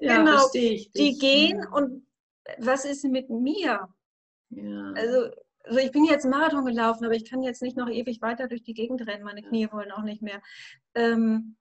Ja, 0.00 0.18
genau. 0.18 0.38
verstehe 0.38 0.72
ich. 0.72 0.90
Dich. 0.92 1.18
Die 1.18 1.18
gehen 1.18 1.66
und 1.66 2.06
was 2.58 2.84
ist 2.84 3.04
mit 3.04 3.30
mir? 3.30 3.88
Ja. 4.50 4.92
Also, 4.94 5.30
also 5.64 5.78
ich 5.80 5.92
bin 5.92 6.04
jetzt 6.04 6.24
Marathon 6.24 6.64
gelaufen, 6.64 7.04
aber 7.04 7.14
ich 7.14 7.28
kann 7.28 7.42
jetzt 7.42 7.62
nicht 7.62 7.76
noch 7.76 7.88
ewig 7.88 8.22
weiter 8.22 8.48
durch 8.48 8.62
die 8.62 8.74
Gegend 8.74 9.06
rennen. 9.06 9.24
Meine 9.24 9.42
Knie 9.42 9.68
wollen 9.70 9.92
auch 9.92 10.02
nicht 10.02 10.22
mehr. 10.22 10.40
Ähm, 10.94 11.56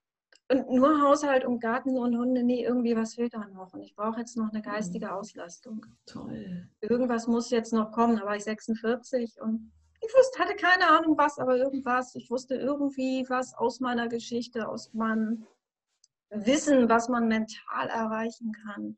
und 0.50 0.70
nur 0.70 1.02
Haushalt 1.02 1.44
und 1.44 1.60
Garten 1.60 1.98
und 1.98 2.18
Hunde, 2.18 2.42
nee, 2.42 2.64
irgendwie 2.64 2.96
was 2.96 3.16
fehlt 3.16 3.34
da 3.34 3.46
noch. 3.48 3.74
Und 3.74 3.82
ich 3.82 3.96
brauche 3.96 4.20
jetzt 4.20 4.38
noch 4.38 4.50
eine 4.50 4.62
geistige 4.62 5.14
Auslastung. 5.14 5.86
Toll. 6.06 6.70
Irgendwas 6.80 7.28
muss 7.28 7.50
jetzt 7.50 7.74
noch 7.74 7.92
kommen. 7.92 8.16
Da 8.16 8.26
war 8.26 8.38
ich 8.38 8.46
46 8.46 9.42
und 9.42 9.74
ich 10.00 10.14
wusste, 10.14 10.40
hatte 10.40 10.56
keine 10.56 10.88
Ahnung 10.88 11.18
was, 11.18 11.38
aber 11.38 11.58
irgendwas. 11.58 12.16
Ich 12.16 12.30
wusste 12.30 12.56
irgendwie 12.56 13.26
was 13.28 13.54
aus 13.56 13.82
meiner 13.82 14.08
Geschichte, 14.08 14.70
aus 14.70 14.94
meinem 14.94 15.46
Wissen, 16.30 16.90
was 16.90 17.10
man 17.10 17.28
mental 17.28 17.88
erreichen 17.90 18.52
kann, 18.52 18.98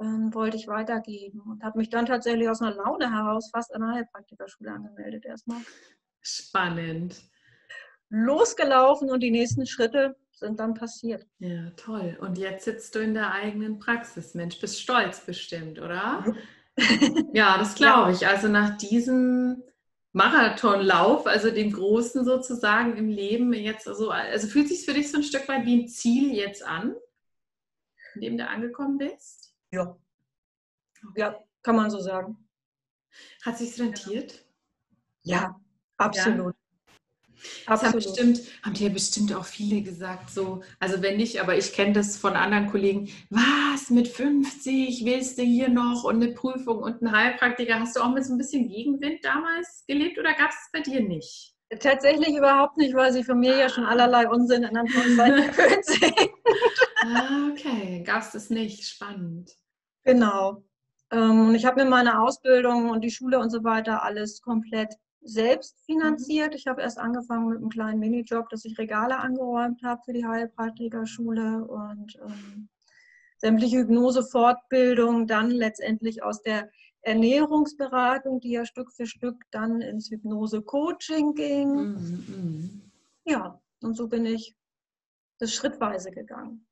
ähm, 0.00 0.34
wollte 0.34 0.56
ich 0.56 0.66
weitergeben 0.66 1.40
und 1.40 1.62
habe 1.62 1.78
mich 1.78 1.90
dann 1.90 2.06
tatsächlich 2.06 2.48
aus 2.48 2.62
einer 2.62 2.74
Laune 2.74 3.12
heraus 3.12 3.50
fast 3.52 3.74
an 3.74 3.82
der 3.82 3.90
Heilpraktikerschule 3.90 4.70
angemeldet 4.70 5.24
erstmal. 5.24 5.60
Spannend. 6.20 7.22
Losgelaufen 8.08 9.10
und 9.10 9.20
die 9.20 9.30
nächsten 9.30 9.66
Schritte 9.66 10.16
sind 10.32 10.60
dann 10.60 10.74
passiert. 10.74 11.26
Ja, 11.38 11.70
toll. 11.76 12.16
Und 12.20 12.38
jetzt 12.38 12.64
sitzt 12.64 12.94
du 12.94 13.00
in 13.00 13.14
der 13.14 13.32
eigenen 13.32 13.78
Praxis. 13.78 14.34
Mensch, 14.34 14.60
bist 14.60 14.80
stolz 14.80 15.20
bestimmt, 15.24 15.80
oder? 15.80 16.24
ja, 17.32 17.58
das 17.58 17.74
glaube 17.76 18.12
ich. 18.12 18.26
Also 18.26 18.48
nach 18.48 18.76
diesem 18.76 19.62
Marathonlauf, 20.14 21.26
also 21.26 21.50
dem 21.50 21.72
Großen 21.72 22.24
sozusagen 22.24 22.96
im 22.96 23.08
Leben 23.08 23.52
jetzt, 23.52 23.88
also, 23.88 24.10
also 24.10 24.46
fühlt 24.46 24.68
sich 24.68 24.84
für 24.84 24.94
dich 24.94 25.10
so 25.10 25.18
ein 25.18 25.24
Stück 25.24 25.48
weit 25.48 25.66
wie 25.66 25.82
ein 25.82 25.88
Ziel 25.88 26.32
jetzt 26.32 26.64
an, 26.64 26.94
in 28.14 28.20
dem 28.20 28.38
du 28.38 28.46
angekommen 28.46 28.96
bist? 28.96 29.52
Ja. 29.72 29.98
Ja, 31.16 31.36
kann 31.62 31.74
man 31.74 31.90
so 31.90 31.98
sagen. 31.98 32.48
Hat 33.44 33.58
sich 33.58 33.78
rentiert? 33.80 34.46
Ja, 35.22 35.60
absolut. 35.96 36.53
Das 37.66 37.82
haben, 37.82 37.92
bestimmt, 37.92 38.40
haben 38.62 38.74
dir 38.74 38.90
bestimmt 38.90 39.34
auch 39.34 39.44
viele 39.44 39.82
gesagt, 39.82 40.30
so, 40.30 40.62
also 40.80 41.02
wenn 41.02 41.16
nicht, 41.16 41.40
aber 41.40 41.56
ich 41.56 41.72
kenne 41.72 41.92
das 41.92 42.16
von 42.16 42.34
anderen 42.34 42.70
Kollegen, 42.70 43.10
was, 43.30 43.90
mit 43.90 44.08
50 44.08 45.04
willst 45.04 45.38
du 45.38 45.42
hier 45.42 45.68
noch 45.68 46.04
und 46.04 46.16
eine 46.16 46.32
Prüfung 46.32 46.78
und 46.78 47.02
einen 47.02 47.12
Heilpraktiker, 47.12 47.78
hast 47.78 47.96
du 47.96 48.00
auch 48.00 48.12
mit 48.12 48.24
so 48.24 48.32
ein 48.32 48.38
bisschen 48.38 48.68
Gegenwind 48.68 49.24
damals 49.24 49.84
gelebt 49.86 50.18
oder 50.18 50.34
gab 50.34 50.50
es 50.50 50.64
es 50.64 50.70
bei 50.72 50.80
dir 50.80 51.00
nicht? 51.00 51.54
Tatsächlich 51.80 52.36
überhaupt 52.36 52.76
nicht, 52.76 52.94
weil 52.94 53.12
sie 53.12 53.24
von 53.24 53.40
mir 53.40 53.56
ja 53.56 53.68
schon 53.68 53.84
allerlei 53.84 54.28
Unsinn 54.28 54.62
in 54.62 54.76
Anführungszeichen 54.76 55.50
gewöhnt 55.50 55.84
sind. 55.84 56.14
ah, 57.04 57.48
okay, 57.50 58.02
gab 58.04 58.22
es 58.22 58.30
das 58.30 58.50
nicht, 58.50 58.86
spannend. 58.86 59.50
Genau. 60.04 60.62
Ähm, 61.10 61.48
und 61.48 61.54
ich 61.54 61.64
habe 61.64 61.82
mir 61.82 61.90
meine 61.90 62.20
Ausbildung 62.20 62.90
und 62.90 63.02
die 63.02 63.10
Schule 63.10 63.38
und 63.38 63.50
so 63.50 63.64
weiter 63.64 64.02
alles 64.02 64.40
komplett 64.40 64.94
selbst 65.24 65.76
mhm. 65.80 65.94
finanziert. 65.94 66.54
Ich 66.54 66.66
habe 66.66 66.82
erst 66.82 66.98
angefangen 66.98 67.48
mit 67.48 67.58
einem 67.58 67.70
kleinen 67.70 67.98
Minijob, 67.98 68.48
dass 68.50 68.64
ich 68.64 68.78
Regale 68.78 69.18
angeräumt 69.18 69.82
habe 69.82 70.02
für 70.04 70.12
die 70.12 70.26
Heilpraktikerschule 70.26 71.64
und 71.64 72.16
ähm, 72.22 72.68
sämtliche 73.38 73.78
Hypnose-Fortbildung 73.78 75.26
dann 75.26 75.50
letztendlich 75.50 76.22
aus 76.22 76.42
der 76.42 76.70
Ernährungsberatung, 77.02 78.40
die 78.40 78.52
ja 78.52 78.64
Stück 78.64 78.92
für 78.92 79.06
Stück 79.06 79.44
dann 79.50 79.80
ins 79.80 80.10
Hypnose-Coaching 80.10 81.34
ging. 81.34 81.74
Mhm, 81.74 82.24
mhm. 82.28 82.82
Ja, 83.24 83.60
und 83.82 83.94
so 83.94 84.08
bin 84.08 84.24
ich 84.24 84.54
das 85.38 85.52
schrittweise 85.52 86.10
gegangen. 86.10 86.66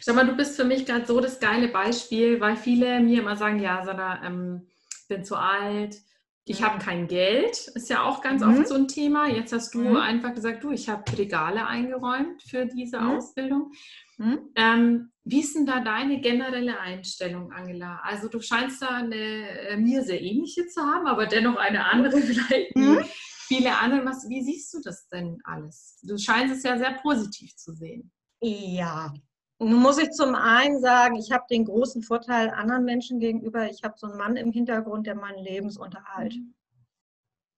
Sag 0.00 0.14
mal, 0.14 0.26
du 0.26 0.36
bist 0.36 0.56
für 0.56 0.64
mich 0.64 0.86
gerade 0.86 1.04
so 1.06 1.20
das 1.20 1.40
geile 1.40 1.68
Beispiel, 1.68 2.40
weil 2.40 2.56
viele 2.56 3.00
mir 3.00 3.20
immer 3.20 3.36
sagen, 3.36 3.60
ja, 3.60 3.84
Sandra, 3.84 4.24
ähm, 4.24 4.66
ich 5.02 5.08
bin 5.08 5.24
zu 5.24 5.36
alt, 5.36 6.00
ich 6.48 6.62
habe 6.62 6.78
kein 6.78 7.08
Geld, 7.08 7.68
ist 7.74 7.90
ja 7.90 8.04
auch 8.04 8.22
ganz 8.22 8.42
mhm. 8.42 8.48
oft 8.48 8.68
so 8.68 8.74
ein 8.74 8.88
Thema. 8.88 9.28
Jetzt 9.28 9.52
hast 9.52 9.74
du 9.74 9.80
mhm. 9.80 9.96
einfach 9.96 10.34
gesagt, 10.34 10.64
du, 10.64 10.70
ich 10.70 10.88
habe 10.88 11.04
Regale 11.16 11.66
eingeräumt 11.66 12.42
für 12.42 12.66
diese 12.66 13.00
mhm. 13.00 13.10
Ausbildung. 13.10 13.72
Mhm. 14.16 14.38
Ähm, 14.56 15.12
wie 15.24 15.40
ist 15.40 15.54
denn 15.54 15.66
da 15.66 15.80
deine 15.80 16.20
generelle 16.20 16.80
Einstellung, 16.80 17.52
Angela? 17.52 18.00
Also 18.02 18.28
du 18.28 18.40
scheinst 18.40 18.80
da 18.80 18.88
eine 18.88 19.14
äh, 19.14 19.76
mir 19.76 20.02
sehr 20.02 20.20
ähnliche 20.20 20.66
zu 20.66 20.80
haben, 20.80 21.06
aber 21.06 21.26
dennoch 21.26 21.56
eine 21.56 21.84
andere 21.84 22.20
vielleicht 22.20 22.74
wie 22.74 22.80
mhm. 22.80 23.04
viele 23.46 23.76
andere. 23.76 24.06
Was, 24.06 24.28
wie 24.28 24.42
siehst 24.42 24.72
du 24.74 24.80
das 24.82 25.08
denn 25.08 25.38
alles? 25.44 26.00
Du 26.02 26.16
scheinst 26.16 26.56
es 26.56 26.62
ja 26.62 26.78
sehr 26.78 26.94
positiv 27.02 27.54
zu 27.56 27.74
sehen. 27.74 28.10
Ja, 28.40 29.12
nun 29.60 29.82
muss 29.82 29.98
ich 29.98 30.10
zum 30.10 30.34
einen 30.34 30.80
sagen, 30.80 31.16
ich 31.16 31.32
habe 31.32 31.44
den 31.50 31.64
großen 31.64 32.02
Vorteil 32.02 32.50
anderen 32.50 32.84
Menschen 32.84 33.18
gegenüber, 33.18 33.68
ich 33.68 33.82
habe 33.82 33.94
so 33.96 34.06
einen 34.06 34.16
Mann 34.16 34.36
im 34.36 34.52
Hintergrund, 34.52 35.06
der 35.06 35.16
meinen 35.16 35.42
Lebensunterhalt 35.42 36.36
mhm. 36.36 36.54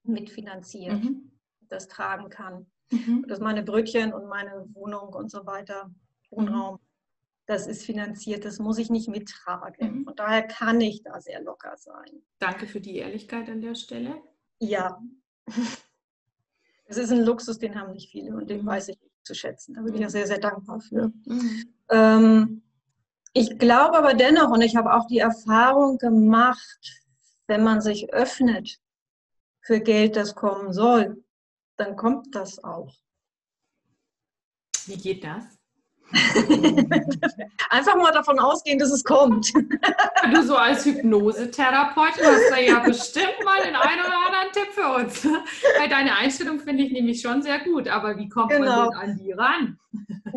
mitfinanziert, 0.05 1.05
mhm. 1.05 1.31
das 1.69 1.89
tragen 1.89 2.31
kann. 2.31 2.67
Mhm. 2.91 3.27
Dass 3.29 3.39
meine 3.39 3.63
Brötchen 3.63 4.13
und 4.13 4.27
meine 4.27 4.67
Wohnung 4.73 5.15
und 5.15 5.31
so 5.31 5.47
weiter, 5.47 5.95
Wohnraum, 6.31 6.77
mhm. 6.77 6.87
das 7.47 7.67
ist 7.67 7.85
finanziert, 7.85 8.45
das 8.45 8.59
muss 8.59 8.79
ich 8.79 8.91
nicht 8.91 9.09
mittragen. 9.09 10.07
Und 10.07 10.07
mhm. 10.07 10.17
daher 10.17 10.43
kann 10.43 10.81
ich 10.81 11.03
da 11.03 11.21
sehr 11.21 11.43
locker 11.43 11.77
sein. 11.77 12.23
Danke 12.39 12.67
für 12.67 12.81
die 12.81 12.97
Ehrlichkeit 12.97 13.49
an 13.51 13.61
der 13.61 13.75
Stelle. 13.75 14.23
Ja. 14.59 15.01
Es 16.87 16.97
ist 16.97 17.13
ein 17.13 17.21
Luxus, 17.21 17.61
den 17.61 17.79
haben 17.79 17.93
nicht 17.93 18.11
viele 18.11 18.35
und 18.35 18.51
den 18.51 18.63
mhm. 18.63 18.67
weiß 18.67 18.89
ich 18.89 18.99
schätzen. 19.35 19.75
Da 19.75 19.83
bin 19.83 19.95
ich 19.95 20.01
ja 20.01 20.11
sehr, 20.11 20.27
sehr 20.27 20.39
dankbar 20.39 20.81
für. 20.81 21.13
Mhm. 21.25 21.75
Ähm, 21.91 22.63
ich 23.33 23.59
glaube 23.59 23.99
aber 23.99 24.15
dennoch, 24.15 24.51
und 24.51 24.63
ich 24.63 24.77
habe 24.77 24.95
auch 24.95 25.07
die 25.07 25.19
Erfahrung 25.19 25.99
gemacht, 25.99 27.03
wenn 27.47 27.63
man 27.63 27.81
sich 27.81 28.13
öffnet 28.13 28.79
für 29.61 29.81
Geld, 29.81 30.17
das 30.17 30.35
kommen 30.35 30.73
soll, 30.73 31.23
dann 31.77 31.97
kommt 31.97 32.35
das 32.35 32.63
auch. 32.63 32.95
Wie 34.87 34.97
geht 34.97 35.25
das? 35.25 35.45
Einfach 37.71 37.95
mal 37.97 38.11
davon 38.11 38.41
ausgehen, 38.41 38.79
dass 38.79 38.91
es 38.91 39.05
kommt. 39.05 39.53
Du 40.33 40.43
so 40.43 40.57
als 40.57 40.85
Hypnosetherapeutin 40.85 42.25
hast 42.25 42.51
da 42.51 42.59
ja 42.59 42.79
bestimmt 42.85 43.37
mal 43.45 43.63
den 43.63 43.77
einen 43.77 44.01
oder 44.01 44.27
anderen 44.27 44.53
Tipp 44.53 44.70
für 44.81 44.95
uns. 44.95 45.25
Weil 45.79 45.89
deine 45.89 46.17
Einstellung 46.17 46.61
finde 46.61 46.85
ich 46.85 46.93
nämlich 46.93 47.21
schon 47.21 47.43
sehr 47.43 47.61
gut, 47.61 47.89
aber 47.89 48.17
wie 48.17 48.29
kommt 48.29 48.51
genau. 48.51 48.91
man 48.91 48.95
an 48.95 49.17
die 49.17 49.33
ran? 49.33 49.79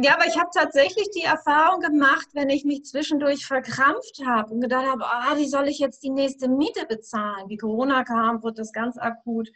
Ja, 0.01 0.15
aber 0.15 0.25
ich 0.27 0.38
habe 0.38 0.50
tatsächlich 0.53 1.09
die 1.15 1.23
Erfahrung 1.23 1.79
gemacht, 1.79 2.27
wenn 2.33 2.50
ich 2.50 2.65
mich 2.65 2.83
zwischendurch 2.85 3.45
verkrampft 3.45 4.21
habe 4.25 4.53
und 4.53 4.62
gedacht 4.62 4.88
habe, 4.88 5.05
ah, 5.05 5.38
wie 5.38 5.47
soll 5.47 5.67
ich 5.67 5.79
jetzt 5.79 6.03
die 6.03 6.09
nächste 6.09 6.50
Miete 6.50 6.85
bezahlen? 6.88 7.47
Wie 7.50 7.57
Corona 7.57 8.03
kam, 8.03 8.43
wird 8.43 8.57
das 8.57 8.71
ganz 8.71 8.97
akut. 8.97 9.50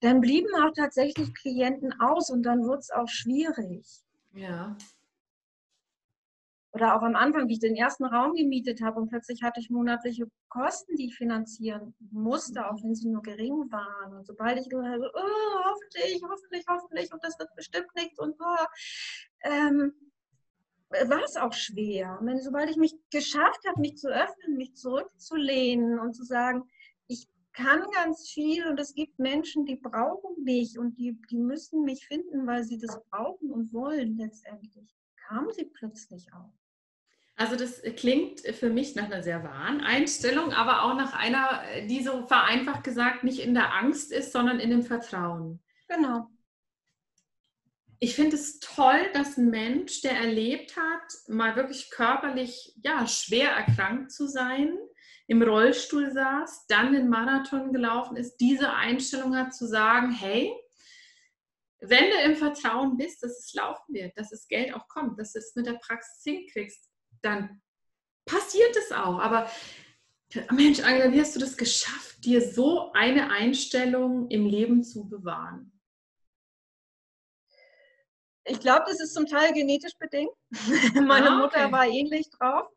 Dann 0.00 0.20
blieben 0.20 0.48
auch 0.62 0.72
tatsächlich 0.76 1.34
Klienten 1.34 1.92
aus 2.00 2.30
und 2.30 2.42
dann 2.42 2.64
wurde 2.64 2.78
es 2.78 2.90
auch 2.90 3.08
schwierig. 3.08 3.84
Ja. 4.32 4.76
Oder 6.72 6.96
auch 6.96 7.02
am 7.02 7.16
Anfang, 7.16 7.48
wie 7.48 7.54
ich 7.54 7.60
den 7.60 7.76
ersten 7.76 8.04
Raum 8.04 8.34
gemietet 8.34 8.82
habe 8.82 9.00
und 9.00 9.08
plötzlich 9.08 9.42
hatte 9.42 9.58
ich 9.60 9.70
monatliche 9.70 10.26
Kosten, 10.48 10.96
die 10.96 11.06
ich 11.06 11.16
finanzieren 11.16 11.94
musste, 12.10 12.68
auch 12.68 12.82
wenn 12.82 12.94
sie 12.94 13.08
nur 13.08 13.22
gering 13.22 13.70
waren. 13.70 14.14
Und 14.14 14.26
sobald 14.26 14.58
ich 14.58 14.68
gesagt 14.68 14.88
habe, 14.88 15.10
oh, 15.14 15.64
hoffentlich, 15.64 16.22
hoffentlich, 16.22 16.64
hoffentlich 16.68 17.12
und 17.12 17.24
das 17.24 17.38
wird 17.38 17.54
bestimmt 17.56 17.88
nichts 17.96 18.18
und 18.18 18.36
oh, 18.38 18.64
ähm, 19.44 19.92
war 20.90 21.22
es 21.24 21.36
auch 21.36 21.52
schwer. 21.52 22.18
Wenn, 22.20 22.40
sobald 22.40 22.70
ich 22.70 22.76
mich 22.76 22.94
geschafft 23.10 23.60
habe, 23.66 23.80
mich 23.80 23.96
zu 23.96 24.08
öffnen, 24.08 24.56
mich 24.56 24.74
zurückzulehnen 24.74 25.98
und 25.98 26.14
zu 26.14 26.24
sagen, 26.24 26.68
ich 27.06 27.26
kann 27.54 27.82
ganz 27.94 28.28
viel 28.28 28.66
und 28.66 28.78
es 28.78 28.94
gibt 28.94 29.18
Menschen, 29.18 29.64
die 29.64 29.76
brauchen 29.76 30.44
mich 30.44 30.78
und 30.78 30.98
die, 30.98 31.18
die 31.30 31.38
müssen 31.38 31.82
mich 31.84 32.06
finden, 32.06 32.46
weil 32.46 32.64
sie 32.64 32.78
das 32.78 33.00
brauchen 33.10 33.50
und 33.50 33.72
wollen 33.72 34.18
letztendlich 34.18 34.94
kam 35.28 35.50
sie 35.50 35.66
plötzlich 35.66 36.32
auch? 36.32 36.57
Also 37.38 37.54
das 37.54 37.80
klingt 37.94 38.40
für 38.40 38.68
mich 38.68 38.96
nach 38.96 39.04
einer 39.04 39.22
sehr 39.22 39.44
wahren 39.44 39.80
Einstellung, 39.80 40.52
aber 40.52 40.82
auch 40.82 40.96
nach 40.96 41.12
einer, 41.12 41.62
die 41.88 42.02
so 42.02 42.26
vereinfacht 42.26 42.82
gesagt 42.82 43.22
nicht 43.22 43.38
in 43.38 43.54
der 43.54 43.74
Angst 43.74 44.10
ist, 44.10 44.32
sondern 44.32 44.58
in 44.58 44.70
dem 44.70 44.82
Vertrauen. 44.82 45.62
Genau. 45.86 46.26
Ich 48.00 48.16
finde 48.16 48.34
es 48.34 48.58
toll, 48.58 49.00
dass 49.14 49.36
ein 49.36 49.50
Mensch, 49.50 50.00
der 50.00 50.16
erlebt 50.16 50.76
hat, 50.76 51.12
mal 51.28 51.54
wirklich 51.54 51.90
körperlich 51.90 52.74
ja, 52.82 53.06
schwer 53.06 53.50
erkrankt 53.50 54.10
zu 54.10 54.26
sein, 54.26 54.76
im 55.28 55.40
Rollstuhl 55.40 56.10
saß, 56.10 56.66
dann 56.66 56.92
den 56.92 57.08
Marathon 57.08 57.72
gelaufen 57.72 58.16
ist, 58.16 58.38
diese 58.38 58.72
Einstellung 58.72 59.36
hat 59.36 59.54
zu 59.54 59.68
sagen, 59.68 60.10
hey, 60.10 60.52
wenn 61.80 62.10
du 62.10 62.16
im 62.24 62.34
Vertrauen 62.34 62.96
bist, 62.96 63.22
dass 63.22 63.38
es 63.38 63.54
laufen 63.54 63.94
wird, 63.94 64.18
dass 64.18 64.30
das 64.30 64.48
Geld 64.48 64.74
auch 64.74 64.88
kommt, 64.88 65.20
dass 65.20 65.34
du 65.34 65.38
es 65.38 65.54
mit 65.54 65.66
der 65.66 65.74
Praxis 65.74 66.24
hinkriegst, 66.24 66.87
dann 67.22 67.60
passiert 68.24 68.76
es 68.76 68.92
auch. 68.92 69.18
Aber 69.18 69.50
Mensch, 70.50 70.80
Angela, 70.80 71.12
wie 71.12 71.20
hast 71.20 71.34
du 71.34 71.40
das 71.40 71.56
geschafft, 71.56 72.24
dir 72.24 72.40
so 72.40 72.92
eine 72.92 73.30
Einstellung 73.30 74.28
im 74.28 74.46
Leben 74.46 74.82
zu 74.82 75.08
bewahren? 75.08 75.72
Ich 78.44 78.60
glaube, 78.60 78.84
das 78.86 79.00
ist 79.00 79.14
zum 79.14 79.26
Teil 79.26 79.52
genetisch 79.52 79.96
bedingt. 79.98 80.32
Meine 80.94 81.30
ah, 81.30 81.44
okay. 81.44 81.60
Mutter 81.60 81.72
war 81.72 81.86
ähnlich 81.86 82.30
drauf. 82.30 82.68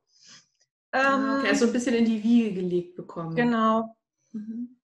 Ah, 0.91 1.39
okay, 1.39 1.47
also 1.47 1.67
ein 1.67 1.73
bisschen 1.73 1.95
in 1.95 2.05
die 2.05 2.21
Wiege 2.21 2.53
gelegt 2.53 2.95
bekommen. 2.95 3.35
Genau. 3.35 3.95
Mhm. 4.33 4.77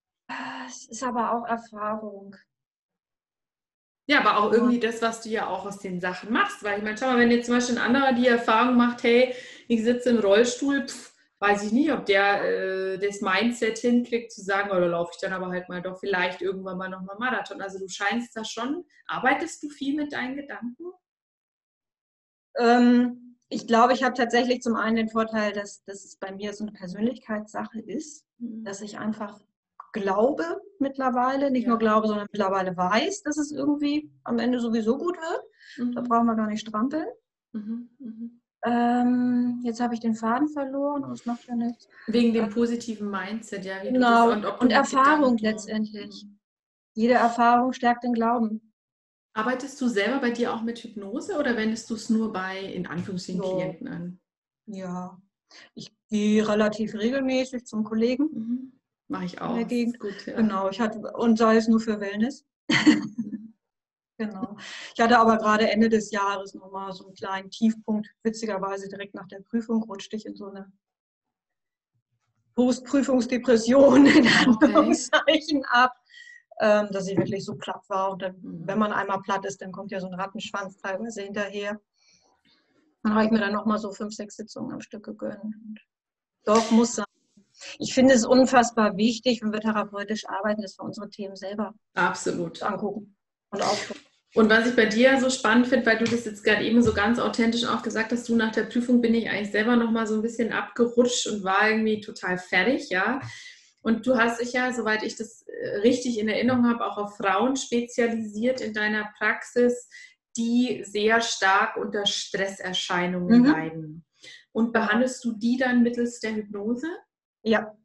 Es 0.68 0.86
ist 0.86 1.04
aber 1.04 1.34
auch 1.34 1.46
Erfahrung. 1.46 2.36
Ja, 4.10 4.22
aber 4.22 4.38
auch 4.38 4.54
irgendwie 4.54 4.80
das, 4.80 5.02
was 5.02 5.22
du 5.22 5.30
ja 5.30 5.48
auch 5.48 5.66
aus 5.66 5.80
den 5.80 6.00
Sachen 6.00 6.32
machst. 6.32 6.64
Weil 6.64 6.78
ich 6.78 6.84
meine, 6.84 6.98
schau 6.98 7.08
mal, 7.08 7.20
wenn 7.20 7.30
jetzt 7.30 7.48
zum 7.48 7.56
Beispiel 7.56 7.78
ein 7.78 7.84
anderer 7.84 8.14
die 8.14 8.28
Erfahrung 8.28 8.78
macht, 8.78 9.04
hey, 9.04 9.34
ich 9.68 9.84
sitze 9.84 10.12
im 10.12 10.20
Rollstuhl, 10.20 10.88
pff, 10.88 11.14
weiß 11.40 11.64
ich 11.64 11.72
nicht, 11.74 11.92
ob 11.92 12.06
der 12.06 12.44
äh, 12.44 12.98
das 13.00 13.22
Mindset 13.22 13.78
hinkriegt, 13.78 14.32
zu 14.32 14.42
sagen, 14.42 14.72
oder 14.72 14.88
laufe 14.88 15.12
ich 15.14 15.20
dann 15.20 15.34
aber 15.34 15.50
halt 15.50 15.68
mal 15.68 15.82
doch 15.82 16.00
vielleicht 16.00 16.42
irgendwann 16.42 16.78
mal 16.78 16.90
nochmal 16.90 17.18
Marathon. 17.20 17.62
Also 17.62 17.80
du 17.80 17.90
scheinst 17.90 18.36
da 18.36 18.46
schon, 18.46 18.86
arbeitest 19.08 19.62
du 19.62 19.70
viel 19.70 19.96
mit 19.96 20.14
deinen 20.14 20.38
Gedanken? 20.38 20.86
Ähm, 22.58 23.38
ich 23.50 23.68
glaube, 23.68 23.94
ich 23.94 24.04
habe 24.04 24.16
tatsächlich 24.16 24.62
zum 24.62 24.76
einen 24.76 24.96
den 24.96 25.10
Vorteil, 25.10 25.52
dass, 25.52 25.84
dass 25.84 26.06
es 26.06 26.16
bei 26.16 26.32
mir 26.32 26.54
so 26.54 26.64
eine 26.64 26.74
Persönlichkeitssache 26.74 27.80
ist, 27.82 28.26
mhm. 28.40 28.64
dass 28.64 28.82
ich 28.82 28.98
einfach 28.98 29.40
glaube 29.94 30.44
mittlerweile, 30.80 31.52
nicht 31.52 31.64
ja. 31.64 31.70
nur 31.70 31.80
glaube, 31.80 32.08
sondern 32.08 32.28
mittlerweile 32.32 32.76
weiß, 32.76 33.24
dass 33.24 33.38
es 33.38 33.52
irgendwie 33.52 34.12
am 34.24 34.40
Ende 34.40 34.60
sowieso 34.60 34.98
gut 34.98 35.18
wird. 35.18 35.42
Mhm. 35.78 35.94
Da 35.94 36.02
brauchen 36.02 36.26
wir 36.26 36.36
gar 36.36 36.48
nicht 36.48 36.62
strampeln. 36.62 37.08
Mhm. 37.54 37.90
Mhm. 38.00 38.42
Ähm, 38.66 39.62
jetzt 39.64 39.80
habe 39.80 39.94
ich 39.94 40.00
den 40.00 40.16
Faden 40.16 40.50
verloren, 40.50 41.04
aber 41.04 41.14
es 41.14 41.26
macht 41.26 41.48
ja 41.48 41.56
nichts. 41.56 41.88
Wegen 42.08 42.34
dem 42.34 42.50
positiven 42.50 43.10
Mindset, 43.10 43.66
ja. 43.66 43.82
genau, 43.82 44.32
und, 44.32 44.46
und 44.46 44.72
Erfahrung 44.72 45.38
letztendlich. 45.38 46.26
Mhm. 46.26 46.40
Jede 46.94 47.14
Erfahrung 47.14 47.74
stärkt 47.74 48.04
den 48.04 48.14
Glauben. 48.14 48.74
Arbeitest 49.34 49.80
du 49.80 49.88
selber 49.88 50.20
bei 50.20 50.32
dir 50.32 50.52
auch 50.52 50.64
mit 50.64 50.80
Hypnose 50.80 51.38
oder 51.38 51.56
wendest 51.56 51.90
du 51.92 51.94
es 51.94 52.10
nur 52.10 52.34
bei, 52.34 52.60
in 52.60 52.88
Anführungsstrichen, 52.88 53.44
so. 53.44 53.56
Klienten 53.56 53.88
an? 53.88 54.20
Ja, 54.66 55.22
ich 55.76 55.96
gehe 56.10 56.48
relativ 56.48 56.96
regelmäßig 56.96 57.66
zum 57.66 57.84
Kollegen. 57.84 58.74
Mache 59.08 59.26
ich 59.26 59.42
auch. 59.42 59.56
Gut, 59.56 60.26
ja. 60.26 60.36
Genau, 60.36 60.70
ich 60.70 60.80
hatte, 60.80 61.00
und 61.00 61.38
sei 61.38 61.56
es 61.56 61.68
nur 61.68 61.80
für 61.80 62.00
Wellness. 62.00 62.46
genau. 64.18 64.58
Ich 64.94 65.02
hatte 65.02 65.18
aber 65.18 65.38
gerade 65.38 65.70
Ende 65.70 65.88
des 65.88 66.12
Jahres 66.12 66.54
nochmal 66.54 66.92
so 66.92 67.06
einen 67.06 67.16
kleinen 67.16 67.50
Tiefpunkt. 67.50 68.10
Witzigerweise 68.24 68.90
direkt 68.90 69.16
nach 69.16 69.28
der 69.28 69.40
Prüfung 69.40 69.84
rutschte 69.84 70.18
ich 70.18 70.26
in 70.26 70.36
so 70.36 70.48
eine 70.48 70.72
Postprüfungsdepression 72.56 74.08
in 74.08 74.28
Anführungszeichen 74.46 75.60
okay. 75.60 75.70
ab, 75.70 75.94
ähm, 76.60 76.90
dass 76.92 77.08
ich 77.08 77.18
wirklich 77.18 77.46
so 77.46 77.56
platt 77.56 77.84
war. 77.88 78.12
Und 78.12 78.22
dann, 78.22 78.36
mhm. 78.42 78.68
wenn 78.68 78.80
man 78.80 78.92
einmal 78.92 79.22
platt 79.22 79.46
ist, 79.46 79.62
dann 79.62 79.72
kommt 79.72 79.92
ja 79.92 80.02
so 80.02 80.08
ein 80.08 80.16
Rattenschwanz 80.16 80.78
teilweise 80.78 81.22
hinterher. 81.22 81.80
Dann 83.04 83.14
habe 83.14 83.26
ich 83.26 83.32
mir 83.32 83.40
dann 83.40 83.54
nochmal 83.54 83.78
so 83.78 83.92
fünf, 83.94 84.14
sechs 84.14 84.36
Sitzungen 84.36 84.74
am 84.74 84.82
Stück 84.82 85.06
gegönnt. 85.06 85.56
Doch, 86.44 86.72
muss 86.72 86.96
sein 86.96 87.06
ich 87.80 87.94
finde 87.94 88.14
es 88.14 88.26
unfassbar 88.26 88.98
wichtig, 88.98 89.42
wenn 89.42 89.54
wir 89.54 89.60
therapeutisch 89.60 90.28
arbeiten, 90.28 90.62
dass 90.62 90.78
wir 90.78 90.84
unsere 90.84 91.10
Themen 91.10 91.36
selber 91.36 91.74
Absolut. 91.94 92.62
angucken 92.62 93.16
und 93.52 93.62
aufgucken. 93.62 94.02
Und 94.36 94.50
was 94.50 94.68
ich 94.68 94.76
bei 94.76 94.86
dir 94.86 95.20
so 95.20 95.30
spannend 95.30 95.68
finde, 95.68 95.86
weil 95.86 95.98
du 95.98 96.06
das 96.06 96.26
jetzt 96.26 96.44
gerade 96.44 96.64
eben 96.64 96.84
so 96.84 96.94
ganz 96.94 97.18
authentisch 97.18 97.66
auch 97.66 97.82
gesagt 97.82 98.12
hast, 98.12 98.30
du 98.30 98.36
nach 98.36 98.52
der 98.52 98.64
Prüfung 98.64 99.02
bin 99.02 99.16
ich 99.16 99.30
eigentlich 99.30 99.52
selber 99.52 99.76
noch 99.76 99.90
mal 99.90 100.06
so 100.06 100.16
ein 100.16 100.22
bisschen 100.22 100.52
abgerutscht 100.52 101.28
und 101.28 101.44
war 101.44 101.70
irgendwie 101.70 102.02
total 102.02 102.38
fertig, 102.38 102.90
ja. 102.90 103.20
Und 103.82 104.06
du 104.06 104.18
hast 104.18 104.42
dich 104.42 104.54
ja, 104.54 104.74
soweit 104.74 105.02
ich 105.04 105.16
das 105.16 105.44
äh, 105.48 105.78
richtig 105.78 106.20
in 106.20 106.28
Erinnerung 106.28 106.68
habe, 106.68 106.86
auch 106.86 106.98
auf 106.98 107.18
Frauen 107.18 107.56
spezialisiert 107.56 108.60
in 108.60 108.74
deiner 108.74 109.12
Praxis, 109.18 109.90
die 110.36 110.84
sehr 110.84 111.22
stark 111.22 111.78
unter 111.78 112.06
Stresserscheinungen 112.06 113.42
mhm. 113.42 113.46
leiden. 113.46 114.06
Und 114.52 114.74
behandelst 114.74 115.24
du 115.24 115.34
die 115.34 115.58
dann 115.58 115.84
mittels 115.84 116.20
der 116.20 116.36
Hypnose? 116.36 116.88
Ja, 117.48 117.78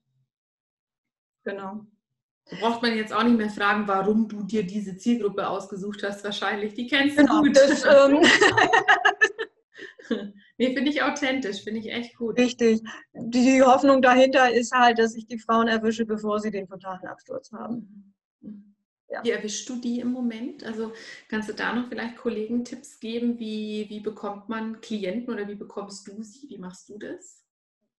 genau. 1.45 1.87
Da 2.51 2.57
braucht 2.57 2.83
man 2.83 2.97
jetzt 2.97 3.13
auch 3.13 3.23
nicht 3.23 3.37
mehr 3.37 3.51
fragen, 3.51 3.87
warum 3.87 4.29
du 4.29 4.43
dir 4.43 4.65
diese 4.65 4.97
Zielgruppe 4.97 5.49
ausgesucht 5.49 6.03
hast. 6.03 6.25
Wahrscheinlich, 6.25 6.75
die 6.75 6.87
kennst 6.87 7.19
du 7.19 7.25
genau, 7.25 7.43
gut. 7.43 7.57
Das, 7.57 7.85
ähm 7.85 8.21
nee, 10.59 10.75
finde 10.75 10.91
ich 10.91 11.03
authentisch, 11.03 11.63
finde 11.63 11.81
ich 11.81 11.91
echt 11.91 12.17
gut. 12.17 12.39
Richtig. 12.39 12.83
Die 13.15 13.63
Hoffnung 13.63 14.03
dahinter 14.03 14.53
ist 14.53 14.73
halt, 14.73 14.99
dass 14.99 15.15
ich 15.15 15.27
die 15.27 15.39
Frauen 15.39 15.69
erwische, 15.69 16.05
bevor 16.05 16.41
sie 16.41 16.51
den 16.51 16.67
totalen 16.67 17.07
Absturz 17.07 17.53
haben. 17.53 18.13
Ja. 19.09 19.23
Wie 19.23 19.31
erwischst 19.31 19.69
du 19.69 19.77
die 19.77 20.01
im 20.01 20.11
Moment? 20.11 20.65
Also 20.65 20.93
kannst 21.29 21.49
du 21.49 21.53
da 21.53 21.75
noch 21.75 21.89
vielleicht 21.89 22.17
Kollegen 22.17 22.65
Tipps 22.65 22.99
geben, 22.99 23.39
wie, 23.39 23.87
wie 23.89 24.01
bekommt 24.01 24.49
man 24.49 24.81
Klienten 24.81 25.33
oder 25.33 25.47
wie 25.49 25.55
bekommst 25.55 26.09
du 26.09 26.23
sie? 26.23 26.49
Wie 26.49 26.59
machst 26.59 26.89
du 26.89 26.99
das? 26.99 27.42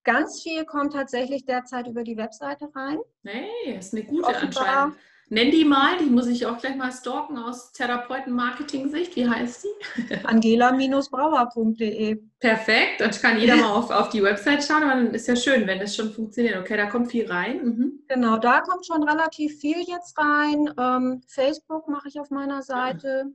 Ganz 0.03 0.41
viel 0.41 0.65
kommt 0.65 0.93
tatsächlich 0.93 1.45
derzeit 1.45 1.87
über 1.87 2.03
die 2.03 2.17
Webseite 2.17 2.69
rein. 2.75 2.99
Hey, 3.23 3.77
ist 3.77 3.93
eine 3.93 4.03
gute 4.03 4.27
Offenbar. 4.27 4.67
anscheinend. 4.67 4.97
Nenn 5.29 5.51
die 5.51 5.63
mal, 5.65 5.97
die 5.97 6.05
muss 6.05 6.27
ich 6.27 6.45
auch 6.45 6.57
gleich 6.59 6.75
mal 6.75 6.91
stalken 6.91 7.37
aus 7.39 7.71
Therapeuten-Marketing-Sicht. 7.71 9.15
Wie 9.15 9.27
heißt 9.27 9.65
die? 9.65 9.69
Angela-brauer.de. 10.25 12.21
Perfekt, 12.39 12.99
dann 12.99 13.09
kann 13.11 13.39
jeder 13.39 13.55
mal 13.61 13.71
auf, 13.71 13.89
auf 13.89 14.09
die 14.09 14.21
Website 14.21 14.63
schauen, 14.63 14.83
aber 14.83 14.95
dann 15.01 15.13
ist 15.13 15.27
ja 15.27 15.35
schön, 15.35 15.65
wenn 15.65 15.79
das 15.79 15.95
schon 15.95 16.11
funktioniert. 16.11 16.57
Okay, 16.57 16.77
da 16.77 16.85
kommt 16.87 17.09
viel 17.09 17.25
rein. 17.31 17.65
Mhm. 17.65 18.03
Genau, 18.09 18.37
da 18.37 18.61
kommt 18.61 18.85
schon 18.85 19.01
relativ 19.01 19.59
viel 19.59 19.79
jetzt 19.87 20.15
rein. 20.19 20.71
Ähm, 20.77 21.23
Facebook 21.27 21.87
mache 21.87 22.09
ich 22.09 22.19
auf 22.19 22.29
meiner 22.29 22.61
Seite. 22.61 23.25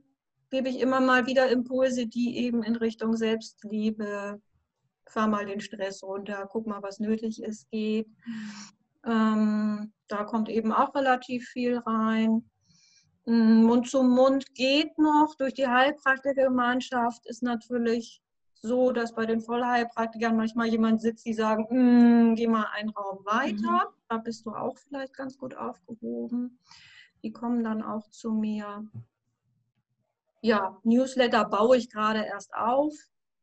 gebe 0.51 0.69
ich 0.69 0.79
immer 0.79 1.01
mal 1.01 1.27
wieder 1.27 1.49
Impulse, 1.49 2.07
die 2.07 2.37
eben 2.37 2.63
in 2.63 2.77
Richtung 2.77 3.17
Selbstliebe, 3.17 4.39
fahr 5.09 5.27
mal 5.27 5.45
den 5.45 5.61
Stress 5.61 6.03
runter, 6.03 6.47
guck 6.51 6.67
mal, 6.67 6.81
was 6.81 6.99
nötig 6.99 7.41
ist, 7.41 7.69
geht. 7.71 8.07
Ähm, 9.05 9.93
da 10.07 10.23
kommt 10.23 10.49
eben 10.49 10.71
auch 10.71 10.93
relativ 10.95 11.47
viel 11.47 11.77
rein. 11.77 12.49
Mm, 13.25 13.63
Mund 13.63 13.89
zu 13.89 14.03
Mund 14.03 14.53
geht 14.55 14.97
noch. 14.97 15.35
Durch 15.37 15.53
die 15.53 15.67
Heilpraktikergemeinschaft 15.67 17.25
ist 17.27 17.43
natürlich 17.43 18.21
so, 18.61 18.91
dass 18.91 19.13
bei 19.13 19.25
den 19.25 19.39
Vollheilpraktikern 19.39 20.35
manchmal 20.35 20.67
jemand 20.67 21.01
sitzt, 21.01 21.25
die 21.25 21.33
sagen, 21.33 21.67
mm, 21.69 22.35
geh 22.35 22.47
mal 22.47 22.67
einen 22.73 22.89
Raum 22.89 23.25
weiter. 23.25 23.89
Mhm. 23.89 23.93
Da 24.09 24.17
bist 24.17 24.45
du 24.45 24.51
auch 24.51 24.77
vielleicht 24.77 25.13
ganz 25.15 25.37
gut 25.37 25.55
aufgehoben. 25.55 26.59
Die 27.23 27.31
kommen 27.31 27.63
dann 27.63 27.81
auch 27.81 28.09
zu 28.09 28.31
mir. 28.31 28.85
Ja, 30.41 30.77
Newsletter 30.83 31.45
baue 31.45 31.77
ich 31.77 31.89
gerade 31.89 32.23
erst 32.25 32.53
auf. 32.53 32.93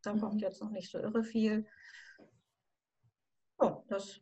Da 0.03 0.15
mhm. 0.15 0.21
kommt 0.21 0.41
jetzt 0.43 0.61
noch 0.61 0.71
nicht 0.71 0.91
so 0.91 0.99
irre 0.99 1.25
viel. 1.25 1.67
Oh, 3.59 3.83
das 3.89 4.21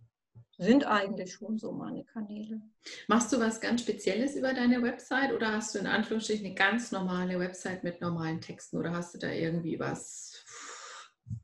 sind 0.57 0.87
eigentlich 0.87 1.33
schon 1.33 1.59
so 1.59 1.73
meine 1.73 2.05
Kanäle. 2.05 2.61
Machst 3.09 3.33
du 3.33 3.41
was 3.41 3.61
ganz 3.61 3.81
Spezielles 3.81 4.37
über 4.37 4.55
deine 4.55 4.83
Website 4.83 5.33
oder 5.33 5.53
hast 5.53 5.75
du 5.75 5.81
in 5.81 5.87
Anführungsstrichen 5.87 6.47
eine 6.47 6.55
ganz 6.55 6.93
normale 6.93 7.39
Website 7.41 7.83
mit 7.83 8.01
normalen 8.01 8.41
Texten 8.41 8.79
oder 8.79 8.93
hast 8.93 9.15
du 9.15 9.19
da 9.19 9.31
irgendwie 9.31 9.79
was 9.81 10.45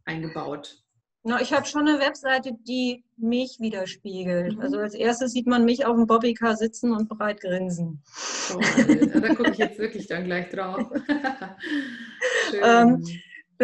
eingebaut? 0.04 0.82
Na, 1.22 1.40
ich 1.40 1.52
habe 1.52 1.66
schon 1.66 1.86
eine 1.86 1.98
Webseite, 1.98 2.52
die 2.66 3.04
mich 3.16 3.58
widerspiegelt. 3.60 4.56
Mhm. 4.56 4.60
Also 4.60 4.78
als 4.78 4.94
erstes 4.94 5.32
sieht 5.32 5.46
man 5.46 5.64
mich 5.64 5.84
auf 5.84 5.94
dem 5.96 6.06
Bobbycar 6.06 6.56
sitzen 6.56 6.92
und 6.92 7.08
breit 7.08 7.40
grinsen. 7.40 8.02
Toll. 8.48 9.06
da 9.20 9.34
gucke 9.34 9.50
ich 9.50 9.58
jetzt 9.58 9.78
wirklich 9.78 10.06
dann 10.06 10.24
gleich 10.24 10.48
drauf. 10.48 10.80
ähm, 12.62 13.04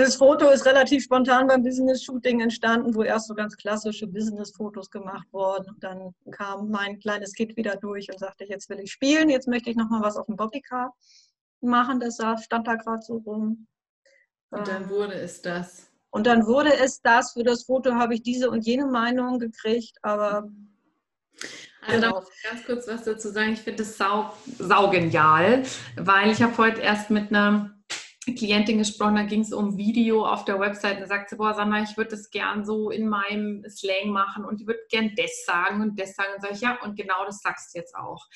das 0.02 0.16
Foto 0.16 0.50
ist 0.50 0.66
relativ 0.66 1.04
spontan 1.04 1.46
beim 1.46 1.62
Business-Shooting 1.62 2.40
entstanden, 2.40 2.94
wo 2.94 3.02
erst 3.02 3.28
so 3.28 3.35
ganz 3.35 3.56
klassische 3.56 4.06
Business-Fotos 4.06 4.90
gemacht 4.90 5.26
wurden. 5.32 5.70
Und 5.70 5.82
dann 5.82 6.14
kam 6.32 6.68
mein 6.68 6.98
kleines 6.98 7.32
Kind 7.32 7.56
wieder 7.56 7.76
durch 7.76 8.11
und 8.12 8.18
sagte, 8.18 8.44
jetzt 8.44 8.68
will 8.68 8.78
ich 8.80 8.92
spielen, 8.92 9.30
jetzt 9.30 9.48
möchte 9.48 9.70
ich 9.70 9.76
nochmal 9.76 10.02
was 10.02 10.18
auf 10.18 10.26
dem 10.26 10.37
Bobbycar 10.37 10.94
machen. 11.62 11.98
Das 11.98 12.18
stand 12.44 12.66
da 12.66 12.74
gerade 12.74 13.00
so 13.00 13.16
rum. 13.24 13.66
Und 14.50 14.68
dann 14.68 14.82
ähm, 14.82 14.90
wurde 14.90 15.14
es 15.14 15.40
das. 15.40 15.90
Und 16.11 16.26
dann 16.26 16.46
wurde 16.46 16.74
es 16.74 17.00
das. 17.00 17.32
Für 17.32 17.42
das 17.42 17.64
Foto 17.64 17.94
habe 17.94 18.14
ich 18.14 18.22
diese 18.22 18.50
und 18.50 18.66
jene 18.66 18.85
Meinung 18.85 19.38
gekriegt, 19.38 19.96
aber. 20.02 20.46
Also 21.87 22.00
genau. 22.00 22.22
ganz 22.50 22.64
kurz 22.66 22.87
was 22.87 23.04
dazu 23.04 23.30
sagen. 23.30 23.52
Ich 23.52 23.61
finde 23.61 23.82
das 23.82 23.96
sau, 23.96 24.32
sau 24.59 24.90
genial, 24.90 25.62
weil 25.96 26.30
ich 26.30 26.42
habe 26.42 26.56
heute 26.59 26.82
erst 26.82 27.11
mit 27.11 27.30
einer 27.30 27.76
Klientin 28.35 28.79
gesprochen, 28.79 29.17
da 29.17 29.23
ging 29.23 29.41
es 29.41 29.53
um 29.53 29.77
Video 29.77 30.27
auf 30.27 30.45
der 30.45 30.59
Website 30.59 31.01
und 31.01 31.09
sagte, 31.09 31.37
boah, 31.37 31.55
Sandra, 31.55 31.83
ich 31.83 31.97
würde 31.97 32.11
das 32.11 32.31
gern 32.31 32.65
so 32.65 32.91
in 32.91 33.09
meinem 33.09 33.65
Slang 33.69 34.11
machen 34.11 34.45
und 34.45 34.61
ich 34.61 34.67
würde 34.67 34.81
gern 34.91 35.12
das 35.17 35.45
sagen 35.45 35.81
und 35.81 36.01
das 36.01 36.15
sagen. 36.15 36.35
Und 36.35 36.43
sage 36.43 36.55
ich, 36.55 36.61
ja, 36.61 36.79
und 36.83 36.97
genau 36.97 37.25
das 37.25 37.41
sagst 37.41 37.75
du 37.75 37.79
jetzt 37.79 37.95
auch. 37.95 38.27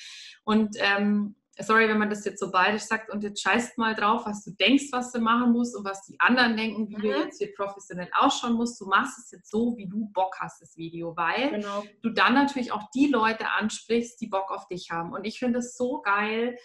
Und 0.43 0.75
ähm, 0.79 1.35
sorry, 1.59 1.87
wenn 1.89 1.97
man 1.97 2.09
das 2.09 2.25
jetzt 2.25 2.39
so 2.39 2.51
beides 2.51 2.87
sagt 2.87 3.09
und 3.09 3.23
jetzt 3.23 3.41
scheißt 3.41 3.77
mal 3.77 3.95
drauf, 3.95 4.25
was 4.25 4.43
du 4.43 4.51
denkst, 4.51 4.85
was 4.91 5.11
du 5.11 5.19
machen 5.19 5.51
musst 5.51 5.75
und 5.75 5.85
was 5.85 6.03
die 6.03 6.19
anderen 6.19 6.55
denken, 6.55 6.89
wie 6.89 6.97
mhm. 6.97 7.01
du 7.01 7.07
jetzt 7.09 7.39
hier 7.39 7.53
professionell 7.53 8.09
ausschauen 8.13 8.53
musst. 8.53 8.79
Du 8.79 8.85
machst 8.85 9.19
es 9.19 9.31
jetzt 9.31 9.51
so, 9.51 9.75
wie 9.77 9.87
du 9.87 10.09
Bock 10.13 10.35
hast, 10.39 10.61
das 10.61 10.77
Video, 10.77 11.15
weil 11.15 11.51
genau. 11.51 11.83
du 12.01 12.09
dann 12.09 12.33
natürlich 12.33 12.71
auch 12.71 12.89
die 12.93 13.07
Leute 13.07 13.49
ansprichst, 13.49 14.19
die 14.21 14.27
Bock 14.27 14.51
auf 14.51 14.67
dich 14.67 14.89
haben. 14.91 15.13
Und 15.13 15.25
ich 15.25 15.39
finde 15.39 15.59
es 15.59 15.75
so 15.75 16.01
geil, 16.01 16.57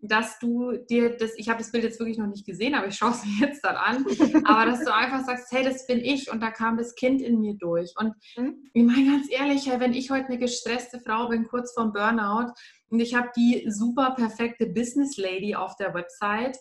dass 0.00 0.38
du 0.38 0.76
dir 0.88 1.16
das, 1.16 1.32
ich 1.36 1.48
habe 1.48 1.58
das 1.58 1.72
Bild 1.72 1.84
jetzt 1.84 1.98
wirklich 1.98 2.18
noch 2.18 2.26
nicht 2.26 2.46
gesehen, 2.46 2.74
aber 2.74 2.86
ich 2.86 2.96
schaue 2.96 3.10
es 3.10 3.24
mir 3.24 3.46
jetzt 3.46 3.64
dann 3.64 3.76
an, 3.76 4.06
aber 4.44 4.70
dass 4.70 4.84
du 4.84 4.94
einfach 4.94 5.24
sagst, 5.24 5.50
hey, 5.50 5.64
das 5.64 5.86
bin 5.86 5.98
ich 5.98 6.30
und 6.30 6.40
da 6.40 6.50
kam 6.50 6.76
das 6.76 6.94
Kind 6.94 7.20
in 7.20 7.40
mir 7.40 7.54
durch. 7.54 7.94
Und 7.96 8.14
mhm. 8.36 8.70
ich 8.72 8.82
meine 8.84 9.10
ganz 9.10 9.26
ehrlich, 9.30 9.68
wenn 9.68 9.92
ich 9.92 10.10
heute 10.10 10.26
eine 10.26 10.38
gestresste 10.38 11.00
Frau 11.00 11.28
bin, 11.28 11.48
kurz 11.48 11.72
vorm 11.74 11.92
Burnout, 11.92 12.52
und 12.90 13.00
ich 13.00 13.14
habe 13.14 13.28
die 13.36 13.66
super 13.68 14.14
perfekte 14.16 14.66
Business 14.66 15.18
Lady 15.18 15.54
auf 15.54 15.76
der 15.76 15.92
Website, 15.92 16.58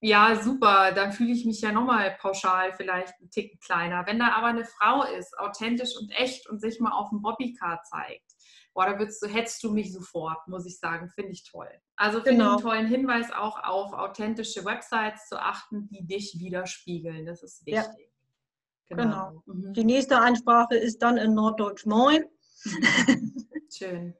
ja, 0.00 0.40
super, 0.40 0.92
dann 0.92 1.12
fühle 1.12 1.32
ich 1.32 1.44
mich 1.46 1.60
ja 1.62 1.72
nochmal 1.72 2.16
pauschal 2.20 2.72
vielleicht 2.74 3.14
einen 3.18 3.30
Ticken 3.30 3.58
kleiner. 3.60 4.04
Wenn 4.06 4.18
da 4.18 4.32
aber 4.32 4.48
eine 4.48 4.64
Frau 4.64 5.02
ist, 5.04 5.38
authentisch 5.38 5.96
und 5.98 6.10
echt 6.10 6.48
und 6.48 6.60
sich 6.60 6.80
mal 6.80 6.92
auf 6.92 7.08
dem 7.10 7.22
Bobbycar 7.22 7.82
zeigt, 7.82 8.35
boah, 8.76 8.84
da 8.84 8.98
würdest 8.98 9.22
du, 9.22 9.26
hättest 9.26 9.64
du 9.64 9.72
mich 9.72 9.90
sofort, 9.92 10.46
muss 10.46 10.66
ich 10.66 10.78
sagen, 10.78 11.08
finde 11.08 11.32
ich 11.32 11.50
toll. 11.50 11.68
Also 11.96 12.20
finde 12.20 12.42
genau. 12.42 12.44
ich 12.44 12.52
einen 12.52 12.62
tollen 12.62 12.86
Hinweis 12.86 13.32
auch 13.32 13.58
auf 13.64 13.94
authentische 13.94 14.66
Websites 14.66 15.28
zu 15.28 15.40
achten, 15.40 15.88
die 15.88 16.06
dich 16.06 16.38
widerspiegeln. 16.38 17.24
Das 17.24 17.42
ist 17.42 17.64
wichtig. 17.64 18.10
Ja. 18.90 18.96
Genau. 18.96 19.02
genau. 19.02 19.42
Mhm. 19.46 19.72
Die 19.72 19.84
nächste 19.84 20.18
Ansprache 20.18 20.76
ist 20.76 20.98
dann 20.98 21.16
in 21.16 21.32
Norddeutsch 21.32 21.86
Moin. 21.86 22.26
Schön. 23.72 24.14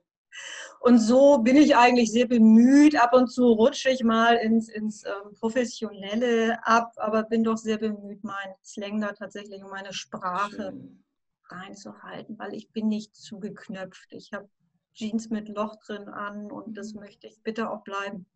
Und 0.80 0.98
so 1.00 1.38
bin 1.38 1.56
ich 1.56 1.76
eigentlich 1.76 2.10
sehr 2.10 2.26
bemüht. 2.26 2.96
Ab 2.96 3.12
und 3.12 3.28
zu 3.28 3.52
rutsche 3.52 3.90
ich 3.90 4.04
mal 4.04 4.36
ins, 4.36 4.70
ins 4.70 5.04
ähm, 5.04 5.34
Professionelle 5.38 6.58
ab, 6.66 6.92
aber 6.96 7.24
bin 7.24 7.44
doch 7.44 7.58
sehr 7.58 7.78
bemüht, 7.78 8.24
mein 8.24 8.54
Slang 8.64 9.00
da 9.02 9.12
tatsächlich 9.12 9.62
und 9.62 9.70
meine 9.70 9.92
Sprache 9.92 10.72
Schön 10.72 11.05
reinzuhalten, 11.50 12.38
weil 12.38 12.54
ich 12.54 12.70
bin 12.70 12.88
nicht 12.88 13.14
zugeknöpft. 13.16 14.12
Ich 14.12 14.32
habe 14.32 14.48
Jeans 14.94 15.28
mit 15.30 15.48
Loch 15.48 15.76
drin 15.86 16.08
an 16.08 16.50
und 16.50 16.76
das 16.76 16.94
möchte 16.94 17.26
ich 17.26 17.42
bitte 17.42 17.70
auch 17.70 17.84
bleiben. 17.84 18.26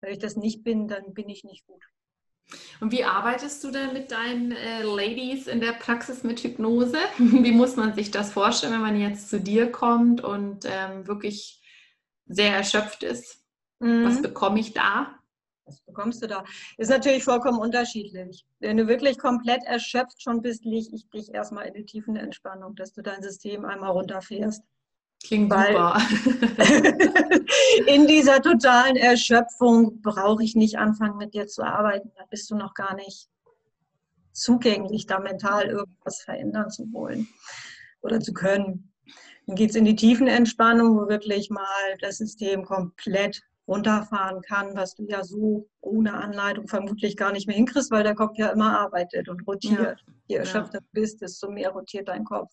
Wenn 0.00 0.12
ich 0.12 0.18
das 0.18 0.36
nicht 0.36 0.64
bin, 0.64 0.88
dann 0.88 1.14
bin 1.14 1.28
ich 1.28 1.44
nicht 1.44 1.66
gut. 1.66 1.82
Und 2.80 2.92
wie 2.92 3.04
arbeitest 3.04 3.62
du 3.62 3.70
denn 3.70 3.92
mit 3.92 4.10
deinen 4.10 4.52
äh, 4.52 4.82
Ladies 4.82 5.46
in 5.46 5.60
der 5.60 5.72
Praxis 5.72 6.22
mit 6.22 6.40
Hypnose? 6.40 6.98
Wie 7.18 7.52
muss 7.52 7.76
man 7.76 7.94
sich 7.94 8.10
das 8.10 8.32
vorstellen, 8.32 8.72
wenn 8.72 8.80
man 8.80 9.00
jetzt 9.00 9.28
zu 9.28 9.38
dir 9.38 9.70
kommt 9.70 10.22
und 10.22 10.64
ähm, 10.64 11.06
wirklich 11.06 11.62
sehr 12.26 12.54
erschöpft 12.54 13.02
ist? 13.02 13.44
Mhm. 13.80 14.04
Was 14.06 14.22
bekomme 14.22 14.60
ich 14.60 14.72
da? 14.72 15.17
Was 15.68 15.80
bekommst 15.82 16.22
du 16.22 16.26
da? 16.26 16.44
Ist 16.78 16.88
natürlich 16.88 17.24
vollkommen 17.24 17.58
unterschiedlich. 17.58 18.46
Wenn 18.58 18.78
du 18.78 18.88
wirklich 18.88 19.18
komplett 19.18 19.62
erschöpft 19.64 20.22
schon 20.22 20.40
bist, 20.40 20.64
lege 20.64 20.88
ich 20.94 21.08
dich 21.10 21.32
erstmal 21.34 21.66
in 21.66 21.74
die 21.74 21.84
tiefen 21.84 22.16
Entspannung, 22.16 22.74
dass 22.74 22.94
du 22.94 23.02
dein 23.02 23.22
System 23.22 23.66
einmal 23.66 23.90
runterfährst. 23.90 24.62
Klingt 25.24 25.50
Weil 25.50 25.72
super. 25.72 26.00
in 27.86 28.06
dieser 28.06 28.40
totalen 28.40 28.96
Erschöpfung 28.96 30.00
brauche 30.00 30.42
ich 30.42 30.54
nicht 30.54 30.78
anfangen, 30.78 31.18
mit 31.18 31.34
dir 31.34 31.46
zu 31.46 31.62
arbeiten. 31.62 32.10
Da 32.16 32.24
bist 32.30 32.50
du 32.50 32.56
noch 32.56 32.72
gar 32.72 32.94
nicht 32.94 33.28
zugänglich, 34.32 35.06
da 35.06 35.18
mental 35.18 35.66
irgendwas 35.66 36.22
verändern 36.22 36.70
zu 36.70 36.90
wollen 36.92 37.28
oder 38.00 38.20
zu 38.20 38.32
können. 38.32 38.92
Dann 39.46 39.56
geht 39.56 39.70
es 39.70 39.76
in 39.76 39.84
die 39.84 39.96
tiefen 39.96 40.28
Entspannung, 40.28 40.96
wo 40.96 41.08
wirklich 41.08 41.50
mal 41.50 41.96
das 42.00 42.18
System 42.18 42.64
komplett 42.64 43.42
runterfahren 43.68 44.40
kann, 44.40 44.74
was 44.74 44.94
du 44.94 45.04
ja 45.04 45.22
so 45.22 45.68
ohne 45.80 46.14
Anleitung 46.14 46.66
vermutlich 46.66 47.16
gar 47.16 47.32
nicht 47.32 47.46
mehr 47.46 47.56
hinkriegst, 47.56 47.90
weil 47.90 48.02
der 48.02 48.14
Kopf 48.14 48.36
ja 48.38 48.48
immer 48.48 48.78
arbeitet 48.78 49.28
und 49.28 49.46
rotiert. 49.46 50.00
Ja. 50.06 50.14
Je 50.26 50.36
erschöpfter 50.36 50.80
du 50.80 50.86
bist, 50.92 51.20
desto 51.20 51.50
mehr 51.50 51.70
rotiert 51.70 52.08
dein 52.08 52.24
Kopf. 52.24 52.50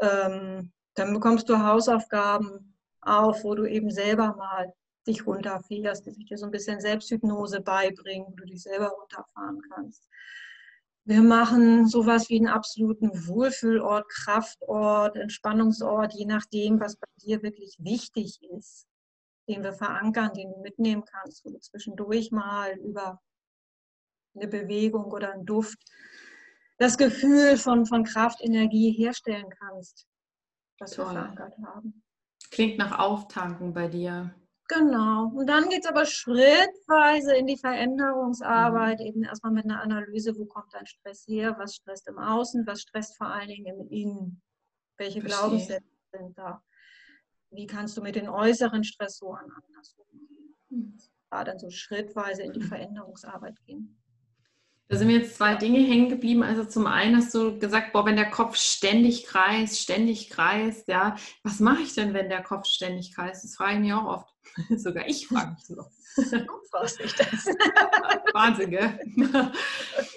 Ähm, 0.00 0.70
dann 0.94 1.14
bekommst 1.14 1.48
du 1.48 1.58
Hausaufgaben 1.58 2.76
auf, 3.00 3.42
wo 3.42 3.54
du 3.54 3.64
eben 3.64 3.90
selber 3.90 4.36
mal 4.36 4.72
dich 5.06 5.26
runterfährst, 5.26 6.06
die 6.06 6.12
sich 6.12 6.26
dir 6.26 6.36
so 6.36 6.44
ein 6.44 6.52
bisschen 6.52 6.80
Selbsthypnose 6.80 7.62
beibringen, 7.62 8.26
wo 8.28 8.36
du 8.36 8.44
dich 8.44 8.62
selber 8.62 8.88
runterfahren 8.88 9.60
kannst. 9.74 10.08
Wir 11.04 11.22
machen 11.22 11.88
sowas 11.88 12.28
wie 12.28 12.36
einen 12.36 12.48
absoluten 12.48 13.10
Wohlfühlort, 13.26 14.08
Kraftort, 14.08 15.16
Entspannungsort, 15.16 16.14
je 16.14 16.26
nachdem, 16.26 16.78
was 16.78 16.96
bei 16.96 17.08
dir 17.24 17.42
wirklich 17.42 17.76
wichtig 17.80 18.38
ist 18.56 18.86
den 19.48 19.62
wir 19.62 19.72
verankern, 19.72 20.32
den 20.34 20.50
du 20.50 20.60
mitnehmen 20.60 21.04
kannst, 21.04 21.44
wo 21.44 21.50
du 21.50 21.58
zwischendurch 21.58 22.30
mal 22.30 22.76
über 22.78 23.20
eine 24.34 24.48
Bewegung 24.48 25.12
oder 25.12 25.32
einen 25.32 25.46
Duft 25.46 25.78
das 26.78 26.98
Gefühl 26.98 27.56
von, 27.56 27.86
von 27.86 28.04
Kraft, 28.04 28.40
Energie 28.40 28.90
herstellen 28.92 29.48
kannst, 29.58 30.06
was 30.80 30.92
Toll. 30.92 31.06
wir 31.06 31.12
verankert 31.12 31.54
haben. 31.64 32.02
Klingt 32.50 32.78
nach 32.78 32.98
Auftanken 32.98 33.72
bei 33.72 33.88
dir. 33.88 34.34
Genau. 34.68 35.26
Und 35.26 35.46
dann 35.46 35.68
geht 35.68 35.84
es 35.84 35.90
aber 35.90 36.06
schrittweise 36.06 37.36
in 37.36 37.46
die 37.46 37.58
Veränderungsarbeit, 37.58 39.00
mhm. 39.00 39.06
eben 39.06 39.22
erstmal 39.22 39.52
mit 39.52 39.64
einer 39.64 39.82
Analyse, 39.82 40.36
wo 40.36 40.46
kommt 40.46 40.72
dein 40.72 40.86
Stress 40.86 41.24
her, 41.28 41.56
was 41.58 41.76
stresst 41.76 42.08
im 42.08 42.18
Außen, 42.18 42.66
was 42.66 42.80
stresst 42.80 43.16
vor 43.16 43.26
allen 43.26 43.48
Dingen 43.48 43.66
im 43.66 43.88
Innen, 43.88 44.42
welche 44.98 45.20
Verstehe. 45.20 45.38
Glaubenssätze 45.38 45.84
sind 46.12 46.38
da 46.38 46.62
wie 47.52 47.66
kannst 47.66 47.96
du 47.96 48.02
mit 48.02 48.16
den 48.16 48.28
äußeren 48.28 48.84
Stressoren 48.84 49.50
anders 49.50 49.94
umgehen. 49.96 50.98
Da 51.30 51.44
dann 51.44 51.58
so 51.58 51.70
schrittweise 51.70 52.42
in 52.42 52.52
die 52.52 52.62
Veränderungsarbeit 52.62 53.56
gehen. 53.64 53.98
Da 54.88 54.98
sind 54.98 55.06
mir 55.06 55.20
jetzt 55.20 55.36
zwei 55.36 55.54
Dinge 55.54 55.78
hängen 55.78 56.10
geblieben. 56.10 56.42
Also 56.42 56.64
zum 56.64 56.86
einen 56.86 57.16
hast 57.16 57.34
du 57.34 57.58
gesagt, 57.58 57.94
boah, 57.94 58.04
wenn 58.04 58.16
der 58.16 58.28
Kopf 58.28 58.56
ständig 58.56 59.24
kreist, 59.24 59.78
ständig 59.78 60.28
kreist, 60.28 60.86
ja, 60.88 61.16
was 61.42 61.60
mache 61.60 61.80
ich 61.80 61.94
denn, 61.94 62.12
wenn 62.12 62.28
der 62.28 62.42
Kopf 62.42 62.66
ständig 62.66 63.14
kreist? 63.14 63.42
Das 63.42 63.54
frage 63.54 63.76
ich 63.76 63.80
mich 63.80 63.92
auch 63.94 64.04
oft. 64.04 64.34
Sogar 64.76 65.08
ich 65.08 65.26
frage 65.26 65.52
mich 65.52 65.64
so. 65.64 65.76
Du 66.16 66.46
fragst 66.70 67.00
dich 67.00 67.14
das. 67.14 67.46
Wahnsinn, 68.34 68.70
gell? 68.70 68.98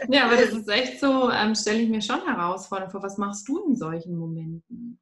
ja, 0.10 0.26
aber 0.26 0.36
das 0.36 0.50
ist 0.50 0.68
echt 0.68 1.00
so, 1.00 1.32
ähm, 1.32 1.56
stelle 1.56 1.80
ich 1.80 1.90
mir 1.90 2.02
schon 2.02 2.26
herausfordernd 2.26 2.92
vor. 2.92 3.02
Was 3.02 3.18
machst 3.18 3.48
du 3.48 3.66
in 3.66 3.78
solchen 3.78 4.18
Momenten? 4.18 5.00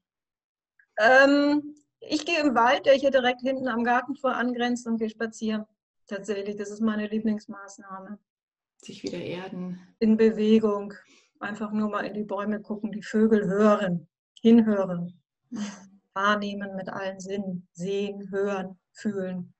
Ähm, 1.00 1.76
ich 2.07 2.25
gehe 2.25 2.39
im 2.39 2.55
Wald, 2.55 2.85
der 2.85 2.93
hier 2.93 3.11
direkt 3.11 3.41
hinten 3.41 3.67
am 3.67 3.83
Gartentor 3.83 4.35
angrenzt 4.35 4.87
und 4.87 4.97
gehe 4.97 5.09
spazieren. 5.09 5.65
Tatsächlich, 6.07 6.55
das 6.55 6.69
ist 6.69 6.81
meine 6.81 7.07
Lieblingsmaßnahme. 7.07 8.19
Sich 8.77 9.03
wieder 9.03 9.19
erden. 9.19 9.79
In 9.99 10.17
Bewegung. 10.17 10.93
Einfach 11.39 11.71
nur 11.71 11.89
mal 11.89 12.05
in 12.05 12.13
die 12.13 12.23
Bäume 12.23 12.61
gucken, 12.61 12.91
die 12.91 13.03
Vögel 13.03 13.45
hören, 13.45 14.07
hinhören, 14.39 15.21
wahrnehmen 16.13 16.75
mit 16.75 16.87
allen 16.87 17.19
Sinnen, 17.19 17.67
sehen, 17.73 18.29
hören, 18.31 18.79
fühlen. 18.93 19.53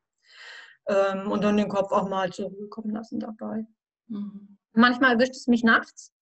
Ähm, 0.88 1.30
und 1.30 1.44
dann 1.44 1.58
den 1.58 1.68
Kopf 1.68 1.92
auch 1.92 2.08
mal 2.08 2.32
zur 2.32 2.50
Ruhe 2.50 2.70
kommen 2.70 2.92
lassen 2.92 3.20
dabei. 3.20 3.66
Mhm. 4.08 4.58
Manchmal 4.74 5.14
erwischt 5.14 5.36
es 5.36 5.48
mich 5.48 5.64
nachts, 5.64 6.13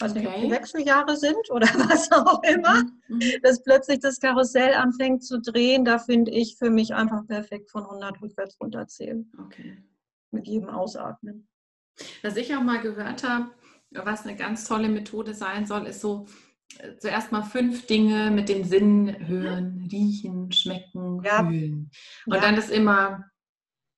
weiß 0.00 0.12
okay. 0.12 0.40
nicht, 0.40 0.50
Wechseljahre 0.50 1.16
sind 1.16 1.50
oder 1.50 1.66
was 1.88 2.10
auch 2.12 2.42
immer, 2.42 2.82
mhm. 2.82 3.16
mhm. 3.16 3.20
dass 3.42 3.62
plötzlich 3.62 4.00
das 4.00 4.20
Karussell 4.20 4.74
anfängt 4.74 5.24
zu 5.24 5.40
drehen. 5.40 5.84
Da 5.84 5.98
finde 5.98 6.30
ich 6.30 6.56
für 6.56 6.70
mich 6.70 6.94
einfach 6.94 7.26
perfekt 7.26 7.70
von 7.70 7.84
100 7.84 8.20
rückwärts 8.20 8.60
runterzählen. 8.60 9.30
Okay. 9.46 9.78
Mit 10.30 10.46
jedem 10.46 10.68
Ausatmen. 10.68 11.48
Was 12.22 12.36
ich 12.36 12.54
auch 12.54 12.62
mal 12.62 12.80
gehört 12.80 13.22
habe, 13.22 13.50
was 13.90 14.26
eine 14.26 14.36
ganz 14.36 14.66
tolle 14.66 14.88
Methode 14.88 15.34
sein 15.34 15.66
soll, 15.66 15.86
ist 15.86 16.00
so 16.00 16.26
äh, 16.78 16.96
zuerst 16.96 17.30
mal 17.30 17.42
fünf 17.42 17.86
Dinge 17.86 18.32
mit 18.32 18.48
dem 18.48 18.64
Sinn 18.64 19.28
hören, 19.28 19.88
riechen, 19.92 20.50
schmecken, 20.50 21.22
ja. 21.22 21.44
fühlen. 21.44 21.90
Und 22.26 22.34
ja. 22.34 22.40
dann 22.40 22.56
das 22.56 22.68
immer 22.68 23.24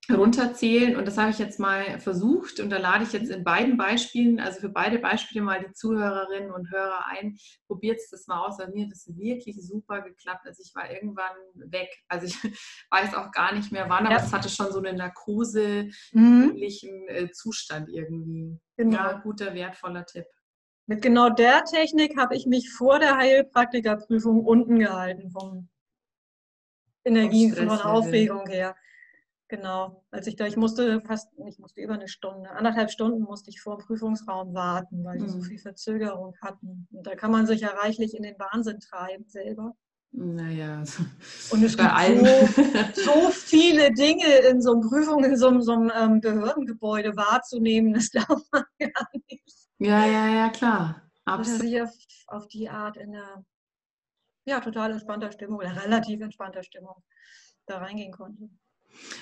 runterzählen. 0.09 0.95
Und 0.95 1.05
das 1.05 1.17
habe 1.17 1.31
ich 1.31 1.39
jetzt 1.39 1.59
mal 1.59 1.99
versucht. 1.99 2.59
Und 2.59 2.69
da 2.69 2.77
lade 2.77 3.03
ich 3.03 3.13
jetzt 3.13 3.29
in 3.29 3.43
beiden 3.43 3.77
Beispielen, 3.77 4.39
also 4.39 4.59
für 4.59 4.69
beide 4.69 4.99
Beispiele 4.99 5.43
mal 5.43 5.63
die 5.63 5.73
Zuhörerinnen 5.73 6.51
und 6.51 6.71
Hörer 6.71 7.05
ein. 7.07 7.37
Probiert 7.67 7.99
es 7.99 8.09
das 8.09 8.27
mal 8.27 8.45
aus. 8.45 8.57
Bei 8.57 8.67
mir 8.67 8.85
hat 8.85 8.91
das 8.91 9.07
wirklich 9.07 9.57
super 9.61 10.01
geklappt. 10.01 10.45
Also 10.45 10.61
ich 10.63 10.73
war 10.75 10.91
irgendwann 10.91 11.35
weg. 11.55 11.89
Also 12.07 12.27
ich 12.27 12.35
weiß 12.91 13.15
auch 13.15 13.31
gar 13.31 13.53
nicht 13.53 13.71
mehr 13.71 13.89
wann, 13.89 14.07
aber 14.07 14.17
es 14.17 14.33
hatte 14.33 14.49
schon 14.49 14.71
so 14.71 14.79
einen 14.79 14.97
narkose-ähnlichen 14.97 17.01
mhm. 17.01 17.07
Äh, 17.07 17.31
Zustand 17.31 17.89
irgendwie. 17.89 18.59
Genau. 18.77 18.97
Ja, 18.97 19.13
guter, 19.13 19.53
wertvoller 19.53 20.05
Tipp. 20.05 20.25
Mit 20.85 21.01
genau 21.01 21.29
der 21.29 21.63
Technik 21.65 22.17
habe 22.17 22.35
ich 22.35 22.45
mich 22.45 22.71
vor 22.71 22.99
der 22.99 23.17
Heilpraktikerprüfung 23.17 24.45
unten 24.45 24.79
gehalten 24.79 25.31
vom 25.31 25.67
Energie, 27.03 27.51
von 27.51 27.67
der 27.67 27.85
Aufregung 27.85 28.47
her. 28.47 28.75
Genau, 29.49 30.03
als 30.11 30.27
ich 30.27 30.35
da, 30.35 30.45
ich 30.45 30.57
musste 30.57 30.99
fast, 30.99 31.29
ich 31.47 31.57
musste 31.57 31.79
über 31.79 31.93
eine 31.93 32.09
Stunde, 32.09 32.49
anderthalb 32.49 32.91
Stunden 32.91 33.21
musste 33.21 33.49
ich 33.49 33.61
vor 33.61 33.77
dem 33.77 33.85
Prüfungsraum 33.85 34.53
warten, 34.53 35.05
weil 35.05 35.19
die 35.19 35.29
so 35.29 35.37
mhm. 35.37 35.43
viel 35.43 35.59
Verzögerung 35.59 36.35
hatten. 36.41 36.85
Und 36.91 37.07
da 37.07 37.15
kann 37.15 37.31
man 37.31 37.47
sich 37.47 37.61
ja 37.61 37.69
reichlich 37.69 38.13
in 38.13 38.23
den 38.23 38.37
Wahnsinn 38.37 38.79
treiben 38.81 39.25
selber. 39.29 39.73
Naja, 40.11 40.79
und 41.51 41.63
es 41.63 41.77
gibt 41.77 42.95
so, 42.95 43.03
so, 43.03 43.29
viele 43.29 43.93
Dinge 43.93 44.25
in 44.49 44.61
so 44.61 44.73
einem 44.73 44.81
Prüfung, 44.81 45.23
in 45.23 45.37
so 45.37 45.47
einem, 45.47 45.61
so 45.61 45.73
einem 45.73 45.91
ähm, 45.95 46.21
Behördengebäude 46.21 47.15
wahrzunehmen, 47.15 47.93
das 47.93 48.09
glaubt 48.11 48.51
man 48.51 48.63
gar 48.79 49.07
nicht. 49.29 49.43
Ja, 49.79 50.05
ja, 50.05 50.27
ja, 50.27 50.49
klar. 50.49 51.03
Absolut. 51.23 51.59
Dass 51.59 51.67
ich 51.67 51.81
auf, 51.81 51.91
auf 52.27 52.47
die 52.47 52.69
Art 52.69 52.97
in 52.97 53.15
einer 53.15 53.45
ja, 54.45 54.59
total 54.59 54.91
entspannter 54.91 55.31
Stimmung 55.31 55.59
oder 55.59 55.83
relativ 55.83 56.21
entspannter 56.21 56.63
Stimmung 56.63 57.03
da 57.65 57.77
reingehen 57.77 58.13
konnte. 58.13 58.49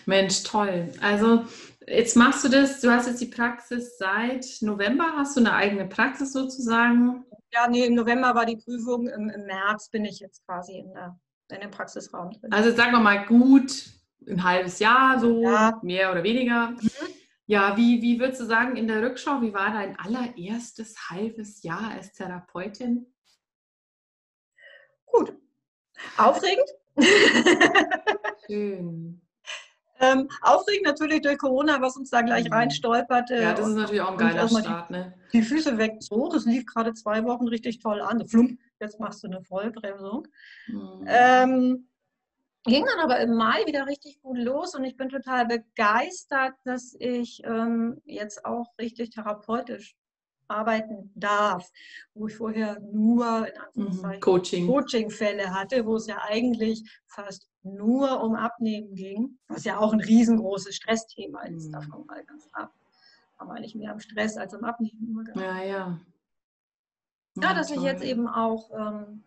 Mensch, 0.05 0.43
toll. 0.43 0.91
Also 1.01 1.45
jetzt 1.87 2.15
machst 2.15 2.43
du 2.43 2.49
das, 2.49 2.81
du 2.81 2.91
hast 2.91 3.07
jetzt 3.07 3.21
die 3.21 3.27
Praxis 3.27 3.97
seit 3.97 4.45
November, 4.61 5.13
hast 5.15 5.35
du 5.35 5.41
eine 5.41 5.53
eigene 5.53 5.87
Praxis 5.87 6.33
sozusagen? 6.33 7.25
Ja, 7.51 7.67
nee, 7.67 7.85
im 7.85 7.95
November 7.95 8.35
war 8.35 8.45
die 8.45 8.57
Prüfung, 8.57 9.07
im, 9.07 9.29
im 9.29 9.45
März 9.45 9.89
bin 9.89 10.05
ich 10.05 10.19
jetzt 10.19 10.45
quasi 10.45 10.79
in, 10.79 10.93
der, 10.93 11.17
in 11.51 11.61
dem 11.61 11.71
Praxisraum 11.71 12.31
drin. 12.31 12.51
Also 12.51 12.71
sagen 12.71 12.91
wir 12.91 12.99
mal 12.99 13.25
gut 13.25 13.85
ein 14.27 14.43
halbes 14.43 14.79
Jahr, 14.79 15.19
so 15.19 15.43
ja. 15.43 15.79
mehr 15.83 16.11
oder 16.11 16.23
weniger. 16.23 16.71
Mhm. 16.71 16.89
Ja, 17.47 17.77
wie, 17.77 18.01
wie 18.01 18.19
würdest 18.19 18.41
du 18.41 18.45
sagen 18.45 18.75
in 18.75 18.87
der 18.87 19.03
Rückschau, 19.03 19.41
wie 19.41 19.53
war 19.53 19.71
dein 19.71 19.97
allererstes 19.99 21.09
halbes 21.09 21.61
Jahr 21.61 21.91
als 21.91 22.11
Therapeutin? 22.13 23.05
Gut. 25.05 25.33
Aufregend. 26.17 26.67
Schön. 28.47 29.21
Ähm, 29.99 30.29
aufregend 30.41 30.85
natürlich 30.85 31.21
durch 31.21 31.37
Corona, 31.37 31.81
was 31.81 31.95
uns 31.95 32.09
da 32.09 32.21
gleich 32.21 32.45
mhm. 32.45 32.53
reinstolperte. 32.53 33.35
Ja, 33.35 33.53
das 33.53 33.67
ist 33.67 33.75
natürlich 33.75 34.01
auch 34.01 34.11
ein 34.11 34.17
geiler 34.17 34.47
Start. 34.49 34.89
Ne? 34.89 35.13
Die, 35.31 35.41
Füße 35.41 35.77
weg 35.77 35.97
so, 35.99 36.29
das 36.29 36.45
lief 36.45 36.65
gerade 36.65 36.93
zwei 36.93 37.23
Wochen 37.23 37.47
richtig 37.47 37.79
toll 37.79 38.01
an. 38.01 38.27
Flump, 38.27 38.59
jetzt 38.79 38.99
machst 38.99 39.23
du 39.23 39.27
eine 39.27 39.41
Vollbremsung. 39.41 40.27
Mhm. 40.67 41.05
Ähm, 41.07 41.87
ging 42.65 42.85
dann 42.85 42.99
aber 42.99 43.19
im 43.19 43.35
Mai 43.35 43.65
wieder 43.65 43.87
richtig 43.87 44.21
gut 44.21 44.37
los 44.37 44.75
und 44.75 44.83
ich 44.83 44.97
bin 44.97 45.09
total 45.09 45.45
begeistert, 45.45 46.53
dass 46.65 46.95
ich 46.99 47.41
ähm, 47.45 48.01
jetzt 48.05 48.43
auch 48.45 48.77
richtig 48.77 49.11
therapeutisch 49.11 49.95
arbeiten 50.47 51.11
darf, 51.15 51.71
wo 52.13 52.27
ich 52.27 52.35
vorher 52.35 52.79
nur 52.91 53.47
in 53.75 53.83
mhm. 53.83 54.19
Coaching. 54.19 54.67
Coaching-Fälle 54.67 55.53
hatte, 55.53 55.85
wo 55.85 55.95
es 55.95 56.07
ja 56.07 56.21
eigentlich 56.27 56.83
fast 57.07 57.47
nur 57.65 58.21
um 58.23 58.35
Abnehmen 58.35 58.95
ging, 58.95 59.37
was 59.47 59.63
ja 59.63 59.77
auch 59.79 59.93
ein 59.93 59.99
riesengroßes 59.99 60.75
Stressthema 60.75 61.43
ist, 61.43 61.67
mhm. 61.67 61.71
davon 61.73 62.05
mal 62.05 62.23
ganz 62.23 62.47
ab. 62.53 62.73
Aber 63.37 63.53
eigentlich 63.53 63.75
mehr 63.75 63.91
am 63.91 63.99
Stress 63.99 64.37
als 64.37 64.53
am 64.53 64.63
Abnehmen. 64.63 65.27
Ja, 65.35 65.61
ja. 65.63 65.99
Ja, 67.41 67.53
dass 67.53 67.67
toll. 67.67 67.77
ich 67.77 67.83
jetzt 67.83 68.03
eben 68.03 68.27
auch 68.27 68.71
ähm, 68.71 69.23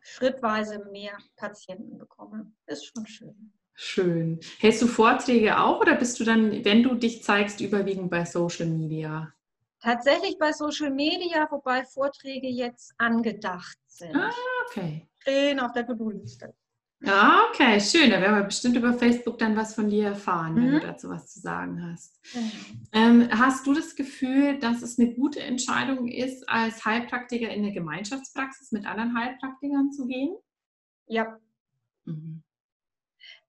schrittweise 0.00 0.84
mehr 0.92 1.16
Patienten 1.36 1.96
bekomme, 1.96 2.52
ist 2.66 2.84
schon 2.84 3.06
schön. 3.06 3.52
Schön. 3.74 4.40
Hältst 4.58 4.82
du 4.82 4.86
Vorträge 4.86 5.58
auch 5.58 5.80
oder 5.80 5.96
bist 5.96 6.18
du 6.18 6.24
dann, 6.24 6.64
wenn 6.64 6.82
du 6.82 6.94
dich 6.94 7.22
zeigst, 7.22 7.60
überwiegend 7.60 8.10
bei 8.10 8.24
Social 8.24 8.66
Media? 8.66 9.32
Tatsächlich 9.80 10.38
bei 10.38 10.52
Social 10.52 10.90
Media, 10.90 11.46
wobei 11.50 11.84
Vorträge 11.84 12.48
jetzt 12.48 12.94
angedacht 12.98 13.78
sind. 13.86 14.16
Ah, 14.16 14.32
okay. 14.66 15.06
Stehen 15.18 15.60
auf 15.60 15.72
der 15.72 15.86
To-Do-Liste. 15.86 16.54
Ah, 17.04 17.44
okay, 17.50 17.78
schön. 17.80 18.10
Da 18.10 18.20
werden 18.20 18.36
wir 18.36 18.44
bestimmt 18.44 18.76
über 18.76 18.94
Facebook 18.94 19.38
dann 19.38 19.56
was 19.56 19.74
von 19.74 19.88
dir 19.88 20.06
erfahren, 20.06 20.54
mhm. 20.54 20.56
wenn 20.56 20.70
du 20.70 20.76
mhm. 20.78 20.80
dazu 20.80 21.08
was 21.08 21.32
zu 21.32 21.40
sagen 21.40 21.90
hast. 21.90 22.18
Mhm. 22.34 22.50
Ähm, 22.92 23.28
hast 23.30 23.66
du 23.66 23.74
das 23.74 23.94
Gefühl, 23.94 24.58
dass 24.58 24.82
es 24.82 24.98
eine 24.98 25.12
gute 25.14 25.40
Entscheidung 25.40 26.08
ist, 26.08 26.48
als 26.48 26.84
Heilpraktiker 26.84 27.48
in 27.50 27.64
eine 27.64 27.72
Gemeinschaftspraxis 27.72 28.72
mit 28.72 28.86
anderen 28.86 29.16
Heilpraktikern 29.18 29.92
zu 29.92 30.06
gehen? 30.06 30.36
Ja. 31.06 31.38
Mhm. 32.04 32.42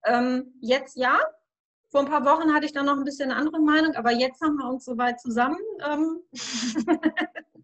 Ähm, 0.05 0.53
jetzt 0.61 0.97
ja, 0.97 1.19
vor 1.89 2.01
ein 2.01 2.07
paar 2.07 2.25
Wochen 2.25 2.53
hatte 2.53 2.65
ich 2.65 2.73
da 2.73 2.83
noch 2.83 2.97
ein 2.97 3.05
bisschen 3.05 3.31
eine 3.31 3.39
andere 3.39 3.61
Meinung, 3.61 3.95
aber 3.95 4.11
jetzt 4.11 4.41
haben 4.41 4.57
wir 4.57 4.69
uns 4.69 4.85
soweit 4.85 5.21
zusammen 5.21 5.57
ähm, 5.89 6.19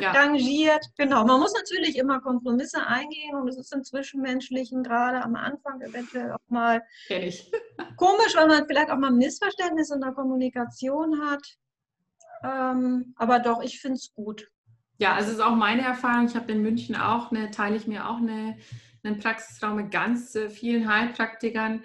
ja. 0.00 0.12
rangiert. 0.12 0.84
Genau, 0.96 1.24
man 1.24 1.40
muss 1.40 1.54
natürlich 1.54 1.96
immer 1.96 2.20
Kompromisse 2.20 2.86
eingehen 2.86 3.34
und 3.34 3.48
es 3.48 3.58
ist 3.58 3.74
im 3.74 3.82
Zwischenmenschlichen 3.84 4.82
gerade 4.82 5.22
am 5.22 5.34
Anfang 5.34 5.80
eventuell 5.80 6.32
auch 6.32 6.48
mal 6.48 6.82
komisch, 7.96 8.34
weil 8.34 8.48
man 8.48 8.66
vielleicht 8.66 8.90
auch 8.90 8.98
mal 8.98 9.10
Missverständnisse 9.10 9.94
in 9.94 10.00
der 10.00 10.12
Kommunikation 10.12 11.20
hat. 11.22 11.42
Ähm, 12.42 13.14
aber 13.16 13.38
doch, 13.38 13.62
ich 13.62 13.80
finde 13.80 13.96
es 13.96 14.12
gut. 14.14 14.48
Ja, 14.98 15.14
also 15.14 15.28
es 15.28 15.34
ist 15.36 15.42
auch 15.42 15.56
meine 15.56 15.82
Erfahrung. 15.82 16.26
Ich 16.26 16.36
habe 16.36 16.52
in 16.52 16.62
München 16.62 16.96
auch 16.96 17.30
eine, 17.30 17.50
teile 17.50 17.76
ich 17.76 17.86
mir 17.86 18.08
auch 18.08 18.18
eine, 18.18 18.58
einen 19.02 19.18
Praxisraum 19.18 19.76
mit 19.76 19.90
ganz 19.90 20.34
äh, 20.34 20.50
vielen 20.50 20.92
Heilpraktikern. 20.92 21.82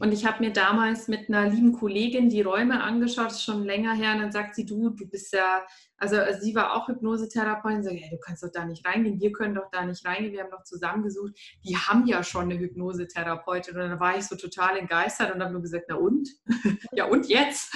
Und 0.00 0.12
ich 0.12 0.26
habe 0.26 0.42
mir 0.42 0.52
damals 0.52 1.08
mit 1.08 1.28
einer 1.28 1.48
lieben 1.48 1.72
Kollegin 1.72 2.28
die 2.28 2.42
Räume 2.42 2.82
angeschaut, 2.82 3.26
das 3.26 3.34
ist 3.34 3.44
schon 3.44 3.64
länger 3.64 3.94
her, 3.94 4.12
und 4.12 4.20
dann 4.20 4.32
sagt 4.32 4.54
sie, 4.54 4.66
du, 4.66 4.90
du 4.90 5.06
bist 5.06 5.32
ja, 5.32 5.62
also 5.96 6.16
sie 6.40 6.54
war 6.54 6.74
auch 6.74 6.88
Hypnosetherapeutin, 6.88 7.84
sagt, 7.84 7.96
hey, 7.96 8.10
du 8.10 8.18
kannst 8.18 8.42
doch 8.42 8.50
da 8.52 8.64
nicht 8.64 8.84
reingehen, 8.86 9.20
wir 9.20 9.32
können 9.32 9.54
doch 9.54 9.70
da 9.70 9.84
nicht 9.84 10.04
reingehen, 10.04 10.32
wir 10.32 10.42
haben 10.42 10.50
doch 10.50 10.64
zusammengesucht, 10.64 11.34
die 11.64 11.76
haben 11.76 12.06
ja 12.06 12.22
schon 12.22 12.50
eine 12.50 12.58
Hypnosetherapeutin. 12.58 13.74
Und 13.74 13.88
dann 13.88 14.00
war 14.00 14.16
ich 14.16 14.26
so 14.26 14.36
total 14.36 14.76
entgeistert 14.76 15.34
und 15.34 15.40
habe 15.42 15.52
nur 15.52 15.62
gesagt, 15.62 15.86
na 15.88 15.96
und? 15.96 16.28
ja 16.92 17.04
und 17.04 17.28
jetzt? 17.28 17.74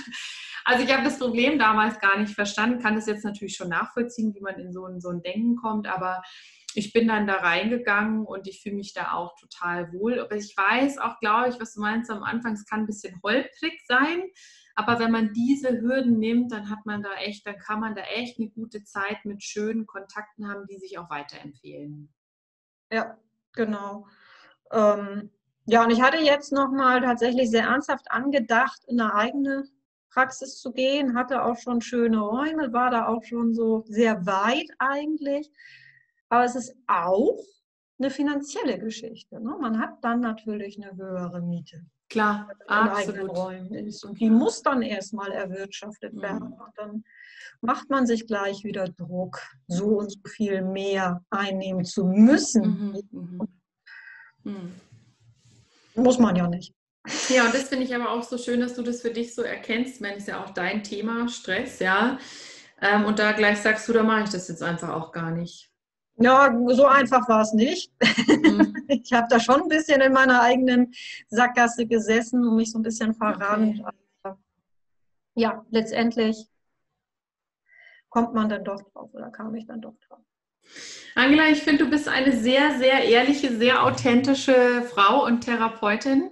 Also 0.64 0.84
ich 0.84 0.92
habe 0.92 1.04
das 1.04 1.18
Problem 1.18 1.58
damals 1.58 1.98
gar 1.98 2.18
nicht 2.18 2.34
verstanden, 2.34 2.82
kann 2.82 2.96
das 2.96 3.06
jetzt 3.06 3.24
natürlich 3.24 3.56
schon 3.56 3.70
nachvollziehen, 3.70 4.34
wie 4.34 4.40
man 4.40 4.56
in 4.56 4.72
so 4.72 4.84
ein, 4.84 5.00
so 5.00 5.08
ein 5.08 5.22
Denken 5.22 5.56
kommt, 5.56 5.86
aber 5.86 6.20
ich 6.74 6.92
bin 6.92 7.08
dann 7.08 7.26
da 7.26 7.36
reingegangen 7.36 8.24
und 8.24 8.46
ich 8.46 8.62
fühle 8.62 8.76
mich 8.76 8.92
da 8.92 9.12
auch 9.12 9.34
total 9.36 9.92
wohl. 9.92 10.20
Aber 10.20 10.36
ich 10.36 10.56
weiß 10.56 10.98
auch, 10.98 11.18
glaube 11.20 11.48
ich, 11.48 11.60
was 11.60 11.74
du 11.74 11.80
meinst 11.80 12.10
am 12.10 12.22
Anfang, 12.22 12.52
es 12.52 12.66
kann 12.66 12.80
ein 12.80 12.86
bisschen 12.86 13.20
holprig 13.22 13.80
sein. 13.86 14.22
Aber 14.74 15.00
wenn 15.00 15.10
man 15.10 15.32
diese 15.32 15.80
Hürden 15.80 16.18
nimmt, 16.18 16.52
dann 16.52 16.70
hat 16.70 16.84
man 16.84 17.02
da 17.02 17.12
echt, 17.14 17.46
dann 17.46 17.58
kann 17.58 17.80
man 17.80 17.96
da 17.96 18.02
echt 18.02 18.38
eine 18.38 18.48
gute 18.50 18.84
Zeit 18.84 19.24
mit 19.24 19.42
schönen 19.42 19.86
Kontakten 19.86 20.48
haben, 20.48 20.66
die 20.68 20.78
sich 20.78 20.98
auch 20.98 21.10
weiterempfehlen. 21.10 22.12
Ja, 22.92 23.18
genau. 23.54 24.06
Ähm, 24.70 25.30
ja, 25.64 25.82
und 25.82 25.90
ich 25.90 26.00
hatte 26.00 26.18
jetzt 26.18 26.52
nochmal 26.52 27.00
tatsächlich 27.00 27.50
sehr 27.50 27.64
ernsthaft 27.64 28.10
angedacht, 28.10 28.84
in 28.86 29.00
eine 29.00 29.14
eigene 29.14 29.64
Praxis 30.10 30.58
zu 30.58 30.72
gehen, 30.72 31.16
hatte 31.16 31.44
auch 31.44 31.58
schon 31.58 31.80
schöne 31.80 32.20
Räume, 32.20 32.72
war 32.72 32.90
da 32.90 33.06
auch 33.08 33.24
schon 33.24 33.54
so 33.54 33.84
sehr 33.88 34.26
weit 34.26 34.68
eigentlich. 34.78 35.50
Aber 36.28 36.44
es 36.44 36.54
ist 36.54 36.74
auch 36.86 37.38
eine 37.98 38.10
finanzielle 38.10 38.78
Geschichte. 38.78 39.40
Ne? 39.40 39.56
Man 39.60 39.80
hat 39.80 40.02
dann 40.02 40.20
natürlich 40.20 40.80
eine 40.82 40.96
höhere 40.96 41.40
Miete. 41.40 41.84
Klar, 42.08 42.48
absolut. 42.66 43.36
Räumen 43.36 43.74
ist. 43.74 44.04
Und 44.04 44.18
die 44.18 44.30
muss 44.30 44.62
dann 44.62 44.82
erstmal 44.82 45.30
erwirtschaftet 45.32 46.14
mhm. 46.14 46.22
werden. 46.22 46.52
Und 46.52 46.72
dann 46.76 47.04
macht 47.60 47.90
man 47.90 48.06
sich 48.06 48.26
gleich 48.26 48.64
wieder 48.64 48.88
Druck, 48.88 49.40
so 49.66 49.98
und 49.98 50.10
so 50.10 50.20
viel 50.26 50.62
mehr 50.62 51.22
einnehmen 51.30 51.84
zu 51.84 52.04
müssen. 52.04 53.02
Mhm. 53.12 53.18
Mhm. 53.20 53.48
mhm. 54.44 54.72
Muss 55.94 56.18
man 56.18 56.36
ja 56.36 56.46
nicht. 56.46 56.74
Ja, 57.28 57.46
und 57.46 57.54
das 57.54 57.68
finde 57.68 57.84
ich 57.84 57.94
aber 57.94 58.10
auch 58.10 58.22
so 58.22 58.38
schön, 58.38 58.60
dass 58.60 58.74
du 58.74 58.82
das 58.82 59.00
für 59.00 59.10
dich 59.10 59.34
so 59.34 59.42
erkennst. 59.42 60.00
Meine, 60.00 60.16
ist 60.16 60.28
ja 60.28 60.44
auch 60.44 60.50
dein 60.50 60.84
Thema, 60.84 61.28
Stress, 61.28 61.80
ja. 61.80 62.18
Ähm, 62.80 63.04
und 63.04 63.18
da 63.18 63.32
gleich 63.32 63.58
sagst 63.58 63.88
du, 63.88 63.92
da 63.92 64.02
mache 64.02 64.24
ich 64.24 64.30
das 64.30 64.48
jetzt 64.48 64.62
einfach 64.62 64.90
auch 64.90 65.10
gar 65.10 65.30
nicht. 65.30 65.67
Ja, 66.20 66.52
so 66.68 66.86
einfach 66.86 67.28
war 67.28 67.42
es 67.42 67.52
nicht. 67.52 67.92
Mhm. 68.28 68.74
Ich 68.90 69.12
habe 69.12 69.26
da 69.28 69.38
schon 69.38 69.62
ein 69.62 69.68
bisschen 69.68 70.00
in 70.00 70.14
meiner 70.14 70.40
eigenen 70.40 70.94
Sackgasse 71.28 71.86
gesessen 71.86 72.42
und 72.42 72.56
mich 72.56 72.72
so 72.72 72.78
ein 72.78 72.82
bisschen 72.82 73.14
verrannt. 73.14 73.82
Okay. 74.24 74.34
Ja, 75.34 75.66
letztendlich 75.68 76.46
kommt 78.08 78.32
man 78.32 78.48
dann 78.48 78.64
doch 78.64 78.80
drauf 78.80 79.12
oder 79.12 79.30
kam 79.30 79.54
ich 79.54 79.66
dann 79.66 79.82
doch 79.82 79.94
drauf. 80.08 80.24
Angela, 81.14 81.48
ich 81.50 81.62
finde, 81.62 81.84
du 81.84 81.90
bist 81.90 82.08
eine 82.08 82.34
sehr, 82.34 82.78
sehr 82.78 83.04
ehrliche, 83.04 83.54
sehr 83.54 83.84
authentische 83.84 84.82
Frau 84.82 85.26
und 85.26 85.42
Therapeutin. 85.42 86.30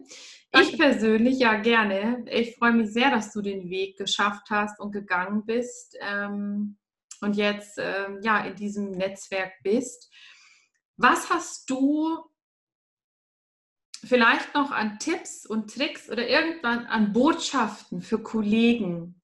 Ich 0.53 0.79
persönlich 0.79 1.38
ja 1.38 1.55
gerne. 1.55 2.25
Ich 2.31 2.57
freue 2.57 2.72
mich 2.72 2.90
sehr, 2.92 3.11
dass 3.11 3.33
du 3.33 3.42
den 3.42 3.68
Weg 3.68 3.99
geschafft 3.99 4.49
hast 4.49 4.81
und 4.81 4.92
gegangen 4.92 5.44
bist 5.44 5.96
ähm, 6.01 6.79
und 7.22 7.37
jetzt 7.37 7.79
ähm, 7.79 8.20
ja 8.22 8.44
in 8.44 8.55
diesem 8.57 8.90
Netzwerk 8.92 9.52
bist. 9.62 10.12
Was 10.96 11.31
hast 11.31 11.68
du 11.70 12.18
vielleicht 14.05 14.55
noch 14.55 14.70
an 14.70 14.98
Tipps 14.98 15.46
und 15.46 15.72
Tricks 15.74 16.11
oder 16.11 16.29
irgendwann 16.29 16.87
an 16.87 17.12
Botschaften 17.12 18.00
für 18.00 18.22
Kollegen, 18.22 19.20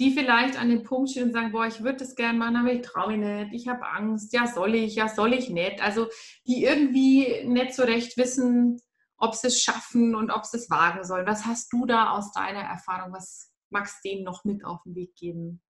die 0.00 0.12
vielleicht 0.12 0.58
an 0.58 0.70
dem 0.70 0.82
Punkt 0.82 1.10
stehen 1.10 1.24
und 1.24 1.32
sagen, 1.32 1.52
boah, 1.52 1.66
ich 1.66 1.82
würde 1.82 1.98
das 1.98 2.16
gerne 2.16 2.38
machen, 2.38 2.56
aber 2.56 2.72
ich 2.72 2.82
traue 2.82 3.16
mich 3.16 3.20
nicht, 3.20 3.52
ich 3.52 3.68
habe 3.68 3.86
Angst, 3.86 4.32
ja 4.32 4.46
soll 4.46 4.74
ich, 4.74 4.94
ja 4.94 5.08
soll 5.08 5.34
ich 5.34 5.50
nicht. 5.50 5.80
Also 5.82 6.08
die 6.46 6.64
irgendwie 6.64 7.44
nicht 7.44 7.74
so 7.74 7.82
recht 7.82 8.16
wissen, 8.16 8.80
ob 9.16 9.34
sie 9.34 9.48
es 9.48 9.62
schaffen 9.62 10.14
und 10.14 10.30
ob 10.30 10.44
sie 10.44 10.56
es 10.56 10.70
wagen 10.70 11.04
sollen. 11.04 11.26
Was 11.26 11.46
hast 11.46 11.72
du 11.72 11.86
da 11.86 12.10
aus 12.10 12.32
deiner 12.32 12.62
Erfahrung? 12.62 13.12
Was 13.12 13.52
magst 13.70 14.04
du 14.04 14.08
denen 14.08 14.24
noch 14.24 14.44
mit 14.44 14.64
auf 14.64 14.82
den 14.84 14.94
Weg 14.94 15.14
geben? 15.16 15.62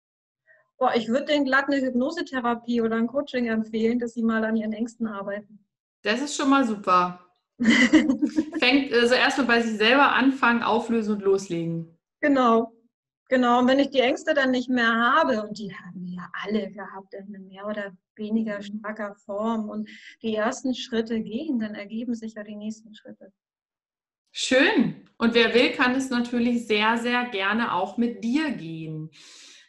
Boah, 0.77 0.93
ich 0.95 1.07
würde 1.07 1.25
denen 1.25 1.45
glatt 1.45 1.65
eine 1.67 1.81
Hypnosetherapie 1.81 2.81
oder 2.81 2.97
ein 2.97 3.07
Coaching 3.07 3.47
empfehlen, 3.47 3.99
dass 3.99 4.13
sie 4.13 4.23
mal 4.23 4.43
an 4.43 4.55
ihren 4.55 4.73
Ängsten 4.73 5.07
arbeiten. 5.07 5.65
Das 6.01 6.21
ist 6.21 6.35
schon 6.35 6.49
mal 6.49 6.65
super. 6.65 7.19
Fängt 7.59 8.91
also 8.93 9.13
erstmal 9.13 9.47
bei 9.47 9.61
sich 9.61 9.77
selber 9.77 10.11
anfangen, 10.13 10.63
auflösen 10.63 11.15
und 11.15 11.21
loslegen. 11.21 11.97
Genau. 12.19 12.73
Genau, 13.29 13.59
und 13.59 13.67
wenn 13.67 13.79
ich 13.79 13.89
die 13.89 14.01
Ängste 14.01 14.33
dann 14.33 14.51
nicht 14.51 14.69
mehr 14.69 14.93
habe, 14.93 15.41
und 15.41 15.57
die 15.57 15.73
haben 15.73 16.05
wir 16.05 16.17
ja 16.17 16.31
alle 16.43 16.69
gehabt 16.69 17.13
in 17.13 17.47
mehr 17.47 17.65
oder 17.65 17.91
weniger 18.15 18.57
mhm. 18.57 18.61
starker 18.61 19.15
Form, 19.15 19.69
und 19.69 19.89
die 20.21 20.35
ersten 20.35 20.75
Schritte 20.75 21.19
gehen, 21.19 21.59
dann 21.59 21.73
ergeben 21.73 22.13
sich 22.13 22.33
ja 22.35 22.43
die 22.43 22.55
nächsten 22.55 22.93
Schritte. 22.93 23.31
Schön. 24.31 25.09
Und 25.17 25.33
wer 25.35 25.53
will, 25.53 25.71
kann 25.71 25.95
es 25.95 26.09
natürlich 26.09 26.67
sehr, 26.67 26.97
sehr 26.97 27.25
gerne 27.25 27.73
auch 27.73 27.97
mit 27.97 28.23
dir 28.23 28.51
gehen. 28.51 29.09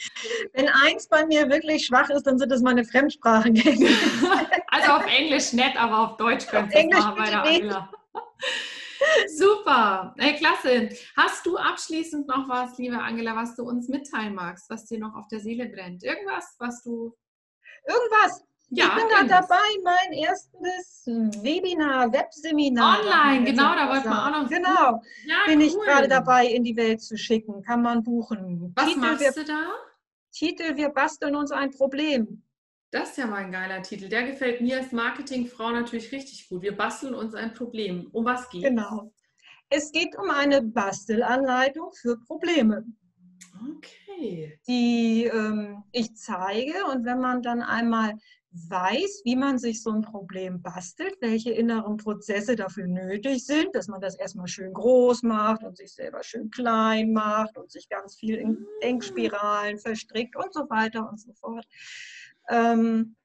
Wenn 0.53 0.67
eins 0.67 1.07
bei 1.07 1.25
mir 1.25 1.49
wirklich 1.49 1.85
schwach 1.85 2.09
ist, 2.09 2.23
dann 2.23 2.37
sind 2.37 2.51
das 2.51 2.61
meine 2.61 2.83
Fremdsprachen. 2.83 3.55
also 4.67 4.91
auf 4.91 5.05
Englisch 5.05 5.53
nett, 5.53 5.75
aber 5.75 5.99
auf 5.99 6.17
Deutsch 6.17 6.47
könntest 6.47 6.83
du 6.83 6.89
machen 6.89 7.15
bei 7.17 7.29
der 7.29 7.43
Angela. 7.43 7.89
Super, 9.27 10.13
hey, 10.17 10.35
klasse. 10.35 10.89
Hast 11.15 11.45
du 11.45 11.57
abschließend 11.57 12.27
noch 12.27 12.47
was, 12.47 12.77
liebe 12.77 12.97
Angela, 12.97 13.35
was 13.35 13.55
du 13.55 13.63
uns 13.63 13.87
mitteilen 13.87 14.35
magst, 14.35 14.69
was 14.69 14.85
dir 14.85 14.99
noch 14.99 15.15
auf 15.15 15.27
der 15.27 15.39
Seele 15.39 15.67
brennt? 15.67 16.03
Irgendwas, 16.03 16.55
was 16.59 16.83
du. 16.83 17.15
Irgendwas. 17.87 18.43
Ja, 18.73 18.85
ich 18.85 18.95
bin 18.95 19.07
gerade 19.09 19.27
dabei, 19.27 19.57
mein 19.83 20.13
erstes 20.13 21.03
Webinar, 21.05 22.11
Webseminar. 22.13 22.99
Online, 23.01 23.43
genau, 23.43 23.75
da 23.75 23.89
wollten 23.89 24.09
wir 24.09 24.25
auch 24.25 24.43
noch. 24.43 24.49
Genau, 24.49 25.01
ja, 25.25 25.37
bin 25.45 25.59
cool. 25.59 25.65
ich 25.65 25.73
gerade 25.73 26.07
dabei, 26.07 26.45
in 26.45 26.63
die 26.63 26.77
Welt 26.77 27.01
zu 27.01 27.17
schicken. 27.17 27.61
Kann 27.63 27.81
man 27.81 28.01
buchen. 28.01 28.71
Was 28.75 28.85
Titel, 28.85 28.99
machst 28.99 29.19
wir, 29.19 29.31
du 29.33 29.43
da? 29.43 29.67
Titel, 30.31 30.77
wir 30.77 30.89
basteln 30.89 31.35
uns 31.35 31.51
ein 31.51 31.71
Problem. 31.71 32.43
Das 32.91 33.11
ist 33.11 33.17
ja 33.17 33.25
mal 33.25 33.37
ein 33.37 33.53
geiler 33.53 33.81
Titel. 33.81 34.09
Der 34.09 34.23
gefällt 34.23 34.59
mir 34.59 34.77
als 34.77 34.91
Marketingfrau 34.91 35.71
natürlich 35.71 36.11
richtig 36.11 36.49
gut. 36.49 36.61
Wir 36.61 36.75
basteln 36.75 37.15
uns 37.15 37.33
ein 37.33 37.53
Problem. 37.53 38.09
Um 38.11 38.25
was 38.25 38.49
geht 38.49 38.63
es? 38.63 38.69
Genau. 38.69 39.13
Es 39.69 39.91
geht 39.93 40.17
um 40.17 40.29
eine 40.29 40.61
Bastelanleitung 40.61 41.93
für 41.93 42.19
Probleme. 42.19 42.83
Okay. 43.77 44.59
Die 44.67 45.23
ähm, 45.23 45.83
ich 45.93 46.13
zeige 46.15 46.85
und 46.91 47.05
wenn 47.05 47.19
man 47.21 47.41
dann 47.41 47.61
einmal 47.61 48.17
weiß, 48.51 49.21
wie 49.23 49.37
man 49.37 49.57
sich 49.57 49.81
so 49.81 49.91
ein 49.91 50.01
Problem 50.01 50.61
bastelt, 50.61 51.15
welche 51.21 51.51
inneren 51.51 51.95
Prozesse 51.95 52.57
dafür 52.57 52.87
nötig 52.87 53.45
sind, 53.45 53.73
dass 53.73 53.87
man 53.87 54.01
das 54.01 54.15
erstmal 54.15 54.47
schön 54.47 54.73
groß 54.73 55.23
macht 55.23 55.63
und 55.63 55.77
sich 55.77 55.93
selber 55.93 56.21
schön 56.23 56.49
klein 56.49 57.13
macht 57.13 57.57
und 57.57 57.71
sich 57.71 57.87
ganz 57.87 58.17
viel 58.17 58.35
in 58.35 58.57
ah. 58.57 58.79
Denkspiralen 58.83 59.79
verstrickt 59.79 60.35
und 60.35 60.53
so 60.53 60.69
weiter 60.69 61.09
und 61.09 61.19
so 61.19 61.31
fort. 61.33 61.65
Ähm, 62.51 63.15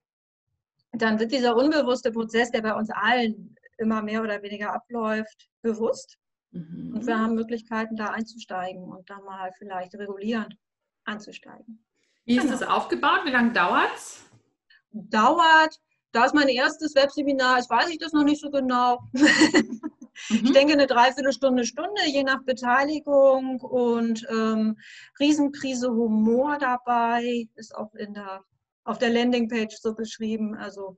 dann 0.93 1.19
wird 1.19 1.33
dieser 1.33 1.57
unbewusste 1.57 2.11
Prozess, 2.11 2.51
der 2.51 2.63
bei 2.63 2.75
uns 2.75 2.89
allen 2.91 3.55
immer 3.77 4.01
mehr 4.03 4.23
oder 4.23 4.43
weniger 4.43 4.73
abläuft, 4.73 5.49
bewusst. 5.61 6.17
Mhm. 6.53 6.95
Und 6.95 7.07
wir 7.07 7.19
haben 7.19 7.35
Möglichkeiten, 7.35 7.97
da 7.97 8.13
einzusteigen 8.13 8.85
und 8.85 9.11
da 9.11 9.21
mal 9.21 9.51
vielleicht 9.59 9.95
regulierend 9.95 10.57
anzusteigen. 11.05 11.85
Wie 12.25 12.37
ist 12.37 12.45
genau. 12.45 12.59
das 12.59 12.63
aufgebaut? 12.67 13.21
Wie 13.25 13.31
lange 13.31 13.53
dauert 13.53 13.95
es? 13.95 14.27
dauert. 14.97 15.79
Da 16.13 16.25
ist 16.25 16.35
mein 16.35 16.49
erstes 16.49 16.95
Webseminar, 16.95 17.59
jetzt 17.59 17.69
weiß 17.71 17.91
ich 17.91 17.99
das 17.99 18.13
noch 18.13 18.25
nicht 18.25 18.41
so 18.41 18.51
genau. 18.51 19.01
Mhm. 20.31 20.41
Ich 20.45 20.53
denke 20.53 20.73
eine 20.73 20.87
Dreiviertelstunde, 20.87 21.67
Stunde, 21.67 22.01
je 22.07 22.25
nach 22.25 22.43
Beteiligung 22.43 23.61
und 23.61 24.27
ähm, 24.31 24.79
Riesenprise 25.21 25.91
Humor 25.91 26.57
dabei, 26.59 27.47
ist 27.55 27.77
auch 27.77 27.95
in 27.95 28.15
der 28.15 28.43
auf 28.87 28.99
der 28.99 29.11
Landingpage 29.11 29.77
so 29.77 29.95
beschrieben. 29.95 30.55
Also 30.55 30.97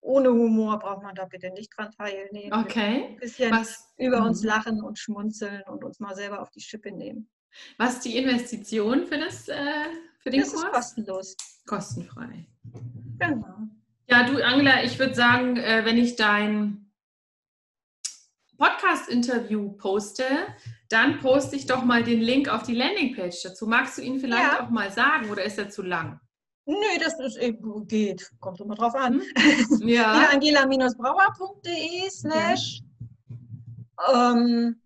ohne 0.00 0.30
Humor 0.30 0.78
braucht 0.78 1.02
man 1.02 1.14
da 1.14 1.24
bitte 1.24 1.50
nicht 1.50 1.70
dran 1.76 1.90
teilnehmen. 1.90 2.52
Okay. 2.52 3.08
Ein 3.10 3.16
bisschen 3.16 3.50
Was? 3.52 3.92
über 3.98 4.22
uns 4.22 4.42
mhm. 4.42 4.48
lachen 4.48 4.82
und 4.82 4.98
schmunzeln 4.98 5.62
und 5.66 5.84
uns 5.84 6.00
mal 6.00 6.14
selber 6.14 6.40
auf 6.40 6.50
die 6.50 6.60
Schippe 6.60 6.92
nehmen. 6.92 7.28
Was 7.78 7.94
ist 7.94 8.04
die 8.04 8.16
Investition 8.16 9.06
für, 9.06 9.18
das, 9.18 9.48
äh, 9.48 9.56
für 10.20 10.30
den 10.30 10.40
das 10.40 10.52
Kurs? 10.52 10.62
Das 10.62 10.70
ist 10.70 10.74
kostenlos. 10.74 11.36
Kostenfrei. 11.66 12.46
Genau. 13.18 13.54
Ja, 14.06 14.22
du 14.22 14.42
Angela, 14.42 14.84
ich 14.84 14.98
würde 14.98 15.14
sagen, 15.14 15.56
äh, 15.56 15.84
wenn 15.84 15.98
ich 15.98 16.16
dein 16.16 16.90
Podcast-Interview 18.56 19.72
poste, 19.72 20.24
dann 20.88 21.18
poste 21.20 21.56
ich 21.56 21.66
doch 21.66 21.84
mal 21.84 22.02
den 22.02 22.20
Link 22.20 22.48
auf 22.48 22.62
die 22.62 22.74
Landingpage 22.74 23.42
dazu. 23.42 23.66
Magst 23.66 23.98
du 23.98 24.02
ihn 24.02 24.18
vielleicht 24.20 24.52
ja. 24.52 24.64
auch 24.64 24.70
mal 24.70 24.90
sagen 24.90 25.30
oder 25.30 25.44
ist 25.44 25.58
er 25.58 25.70
zu 25.70 25.82
lang? 25.82 26.20
Nö, 26.68 26.76
das 27.00 27.18
ist, 27.18 27.40
geht. 27.88 28.30
Kommt 28.40 28.60
immer 28.60 28.74
drauf 28.74 28.94
an. 28.94 29.22
Hm? 29.22 29.22
Ja. 29.88 30.28
angela-brauer.de 30.32 32.10
slash 32.10 32.82
ähm, 34.12 34.78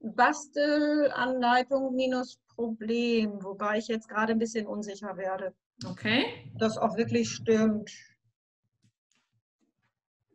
Bastelanleitung 0.00 1.94
minus 1.94 2.38
Problem, 2.54 3.42
wobei 3.42 3.78
ich 3.78 3.88
jetzt 3.88 4.10
gerade 4.10 4.32
ein 4.32 4.38
bisschen 4.38 4.66
unsicher 4.66 5.16
werde. 5.16 5.54
Okay. 5.86 6.52
Das 6.58 6.76
auch 6.76 6.98
wirklich 6.98 7.30
stimmt. 7.30 7.90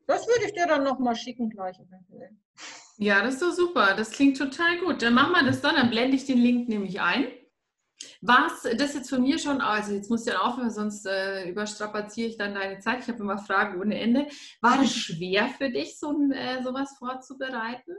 Das 0.07 0.25
würde 0.27 0.45
ich 0.45 0.53
dir 0.53 0.65
dann 0.65 0.83
nochmal 0.83 1.15
schicken 1.15 1.51
gleich 1.51 1.77
eventuell. 1.79 2.31
Ja, 2.97 3.21
das 3.21 3.35
ist 3.35 3.43
doch 3.43 3.51
super. 3.51 3.93
Das 3.95 4.09
klingt 4.11 4.37
total 4.37 4.79
gut. 4.79 5.03
Dann 5.03 5.13
machen 5.13 5.33
wir 5.33 5.43
das 5.43 5.61
dann. 5.61 5.75
Dann 5.75 5.91
blende 5.91 6.15
ich 6.15 6.25
den 6.25 6.39
Link 6.39 6.69
nämlich 6.69 7.01
ein. 7.01 7.27
Was, 8.21 8.67
das 8.77 8.93
jetzt 8.93 9.09
von 9.09 9.23
mir 9.23 9.39
schon, 9.39 9.61
also 9.61 9.93
jetzt 9.93 10.11
musst 10.11 10.27
du 10.27 10.31
ja 10.31 10.41
aufhören, 10.41 10.69
sonst 10.69 11.07
äh, 11.07 11.49
überstrapaziere 11.49 12.29
ich 12.29 12.37
dann 12.37 12.53
deine 12.53 12.79
Zeit. 12.79 12.99
Ich 12.99 13.07
habe 13.07 13.19
immer 13.19 13.39
Fragen 13.39 13.81
ohne 13.81 13.99
Ende. 13.99 14.27
War 14.61 14.81
es 14.83 14.95
schwer 14.95 15.49
für 15.49 15.71
dich, 15.71 15.97
so 15.97 16.11
äh, 16.31 16.61
sowas 16.61 16.95
vorzubereiten? 16.99 17.95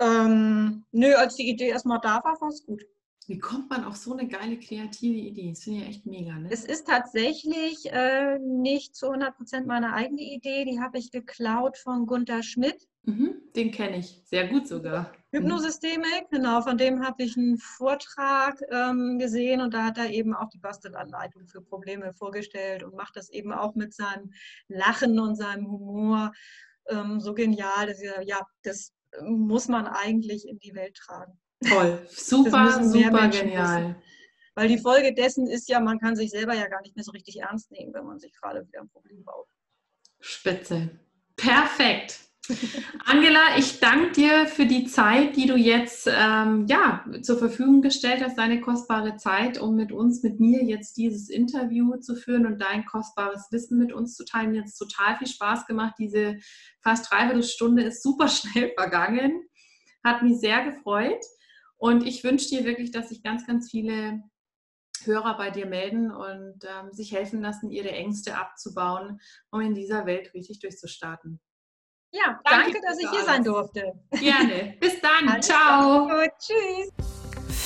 Ähm, 0.00 0.84
nö, 0.90 1.14
als 1.14 1.36
die 1.36 1.48
Idee 1.48 1.68
erstmal 1.68 2.00
da 2.00 2.22
war, 2.24 2.40
war 2.40 2.48
es 2.48 2.64
gut. 2.66 2.82
Wie 3.28 3.38
kommt 3.38 3.68
man 3.68 3.84
auf 3.84 3.96
so 3.96 4.14
eine 4.14 4.26
geile 4.26 4.58
kreative 4.58 5.18
Idee? 5.18 5.50
Das 5.50 5.62
finde 5.62 5.82
ich 5.82 5.88
echt 5.88 6.06
mega. 6.06 6.32
Ne? 6.32 6.48
Es 6.50 6.64
ist 6.64 6.86
tatsächlich 6.86 7.84
äh, 7.92 8.38
nicht 8.38 8.96
zu 8.96 9.08
100 9.08 9.36
Prozent 9.36 9.66
meine 9.66 9.92
eigene 9.92 10.22
Idee. 10.22 10.64
Die 10.64 10.80
habe 10.80 10.98
ich 10.98 11.10
geklaut 11.10 11.76
von 11.76 12.06
Gunther 12.06 12.42
Schmidt. 12.42 12.88
Mhm, 13.02 13.42
den 13.54 13.70
kenne 13.70 13.98
ich 13.98 14.22
sehr 14.24 14.48
gut 14.48 14.66
sogar. 14.66 15.12
Hypnosystemik, 15.30 16.30
genau, 16.30 16.62
von 16.62 16.78
dem 16.78 17.04
habe 17.04 17.22
ich 17.22 17.36
einen 17.36 17.58
Vortrag 17.58 18.58
ähm, 18.70 19.18
gesehen 19.18 19.60
und 19.60 19.74
da 19.74 19.84
hat 19.84 19.98
er 19.98 20.10
eben 20.10 20.34
auch 20.34 20.48
die 20.48 20.58
Bastelanleitung 20.58 21.46
für 21.46 21.60
Probleme 21.60 22.14
vorgestellt 22.14 22.82
und 22.82 22.94
macht 22.94 23.16
das 23.16 23.28
eben 23.28 23.52
auch 23.52 23.74
mit 23.74 23.92
seinem 23.92 24.32
Lachen 24.68 25.18
und 25.18 25.36
seinem 25.36 25.66
Humor 25.66 26.32
ähm, 26.88 27.20
so 27.20 27.34
genial, 27.34 27.86
dass 27.86 28.00
er, 28.00 28.22
ja, 28.22 28.40
das 28.62 28.94
muss 29.22 29.68
man 29.68 29.86
eigentlich 29.86 30.48
in 30.48 30.58
die 30.60 30.74
Welt 30.74 30.96
tragen. 30.96 31.38
Toll, 31.68 32.00
super, 32.08 32.82
super 32.82 33.28
genial. 33.28 33.82
Wissen. 33.82 33.96
Weil 34.54 34.68
die 34.68 34.78
Folge 34.78 35.14
dessen 35.14 35.46
ist 35.46 35.68
ja, 35.68 35.78
man 35.78 35.98
kann 35.98 36.16
sich 36.16 36.30
selber 36.30 36.54
ja 36.54 36.66
gar 36.68 36.80
nicht 36.82 36.96
mehr 36.96 37.04
so 37.04 37.12
richtig 37.12 37.40
ernst 37.40 37.70
nehmen, 37.70 37.92
wenn 37.94 38.04
man 38.04 38.18
sich 38.18 38.32
gerade 38.32 38.66
wieder 38.66 38.80
ein 38.80 38.88
Problem 38.88 39.22
baut. 39.24 39.46
Spitze. 40.20 40.90
Perfekt. 41.36 42.27
Angela, 43.04 43.58
ich 43.58 43.80
danke 43.80 44.12
dir 44.12 44.46
für 44.46 44.66
die 44.66 44.86
Zeit, 44.86 45.36
die 45.36 45.46
du 45.46 45.56
jetzt 45.56 46.08
ähm, 46.10 46.66
ja, 46.68 47.04
zur 47.22 47.38
Verfügung 47.38 47.82
gestellt 47.82 48.22
hast, 48.22 48.38
deine 48.38 48.60
kostbare 48.60 49.16
Zeit, 49.16 49.60
um 49.60 49.76
mit 49.76 49.92
uns, 49.92 50.22
mit 50.22 50.40
mir 50.40 50.64
jetzt 50.64 50.96
dieses 50.96 51.28
Interview 51.28 51.96
zu 51.96 52.16
führen 52.16 52.46
und 52.46 52.60
dein 52.60 52.84
kostbares 52.86 53.48
Wissen 53.50 53.78
mit 53.78 53.92
uns 53.92 54.14
zu 54.14 54.24
teilen. 54.24 54.52
Mir 54.52 54.60
hat 54.60 54.68
es 54.68 54.76
total 54.76 55.16
viel 55.18 55.26
Spaß 55.26 55.66
gemacht. 55.66 55.94
Diese 55.98 56.38
fast 56.82 57.10
dreiviertel 57.10 57.42
Stunde 57.42 57.82
ist 57.82 58.02
super 58.02 58.28
schnell 58.28 58.72
vergangen. 58.76 59.42
Hat 60.02 60.22
mich 60.22 60.40
sehr 60.40 60.64
gefreut. 60.64 61.22
Und 61.76 62.06
ich 62.06 62.24
wünsche 62.24 62.48
dir 62.48 62.64
wirklich, 62.64 62.90
dass 62.90 63.10
sich 63.10 63.22
ganz, 63.22 63.46
ganz 63.46 63.70
viele 63.70 64.22
Hörer 65.04 65.36
bei 65.36 65.50
dir 65.50 65.66
melden 65.66 66.10
und 66.10 66.64
ähm, 66.64 66.92
sich 66.92 67.12
helfen 67.12 67.40
lassen, 67.40 67.70
ihre 67.70 67.90
Ängste 67.90 68.36
abzubauen, 68.36 69.20
um 69.50 69.60
in 69.60 69.74
dieser 69.74 70.06
Welt 70.06 70.34
richtig 70.34 70.58
durchzustarten. 70.60 71.40
Ja, 72.10 72.40
danke, 72.44 72.72
danke 72.72 72.80
dass 72.86 72.98
ich 72.98 73.10
hier 73.10 73.24
sein 73.24 73.44
durfte. 73.44 73.92
Gerne. 74.12 74.76
Bis 74.80 75.00
dann. 75.00 75.28
Alles 75.28 75.46
Ciao. 75.46 76.08
Gut. 76.08 76.30
Tschüss. 76.38 77.17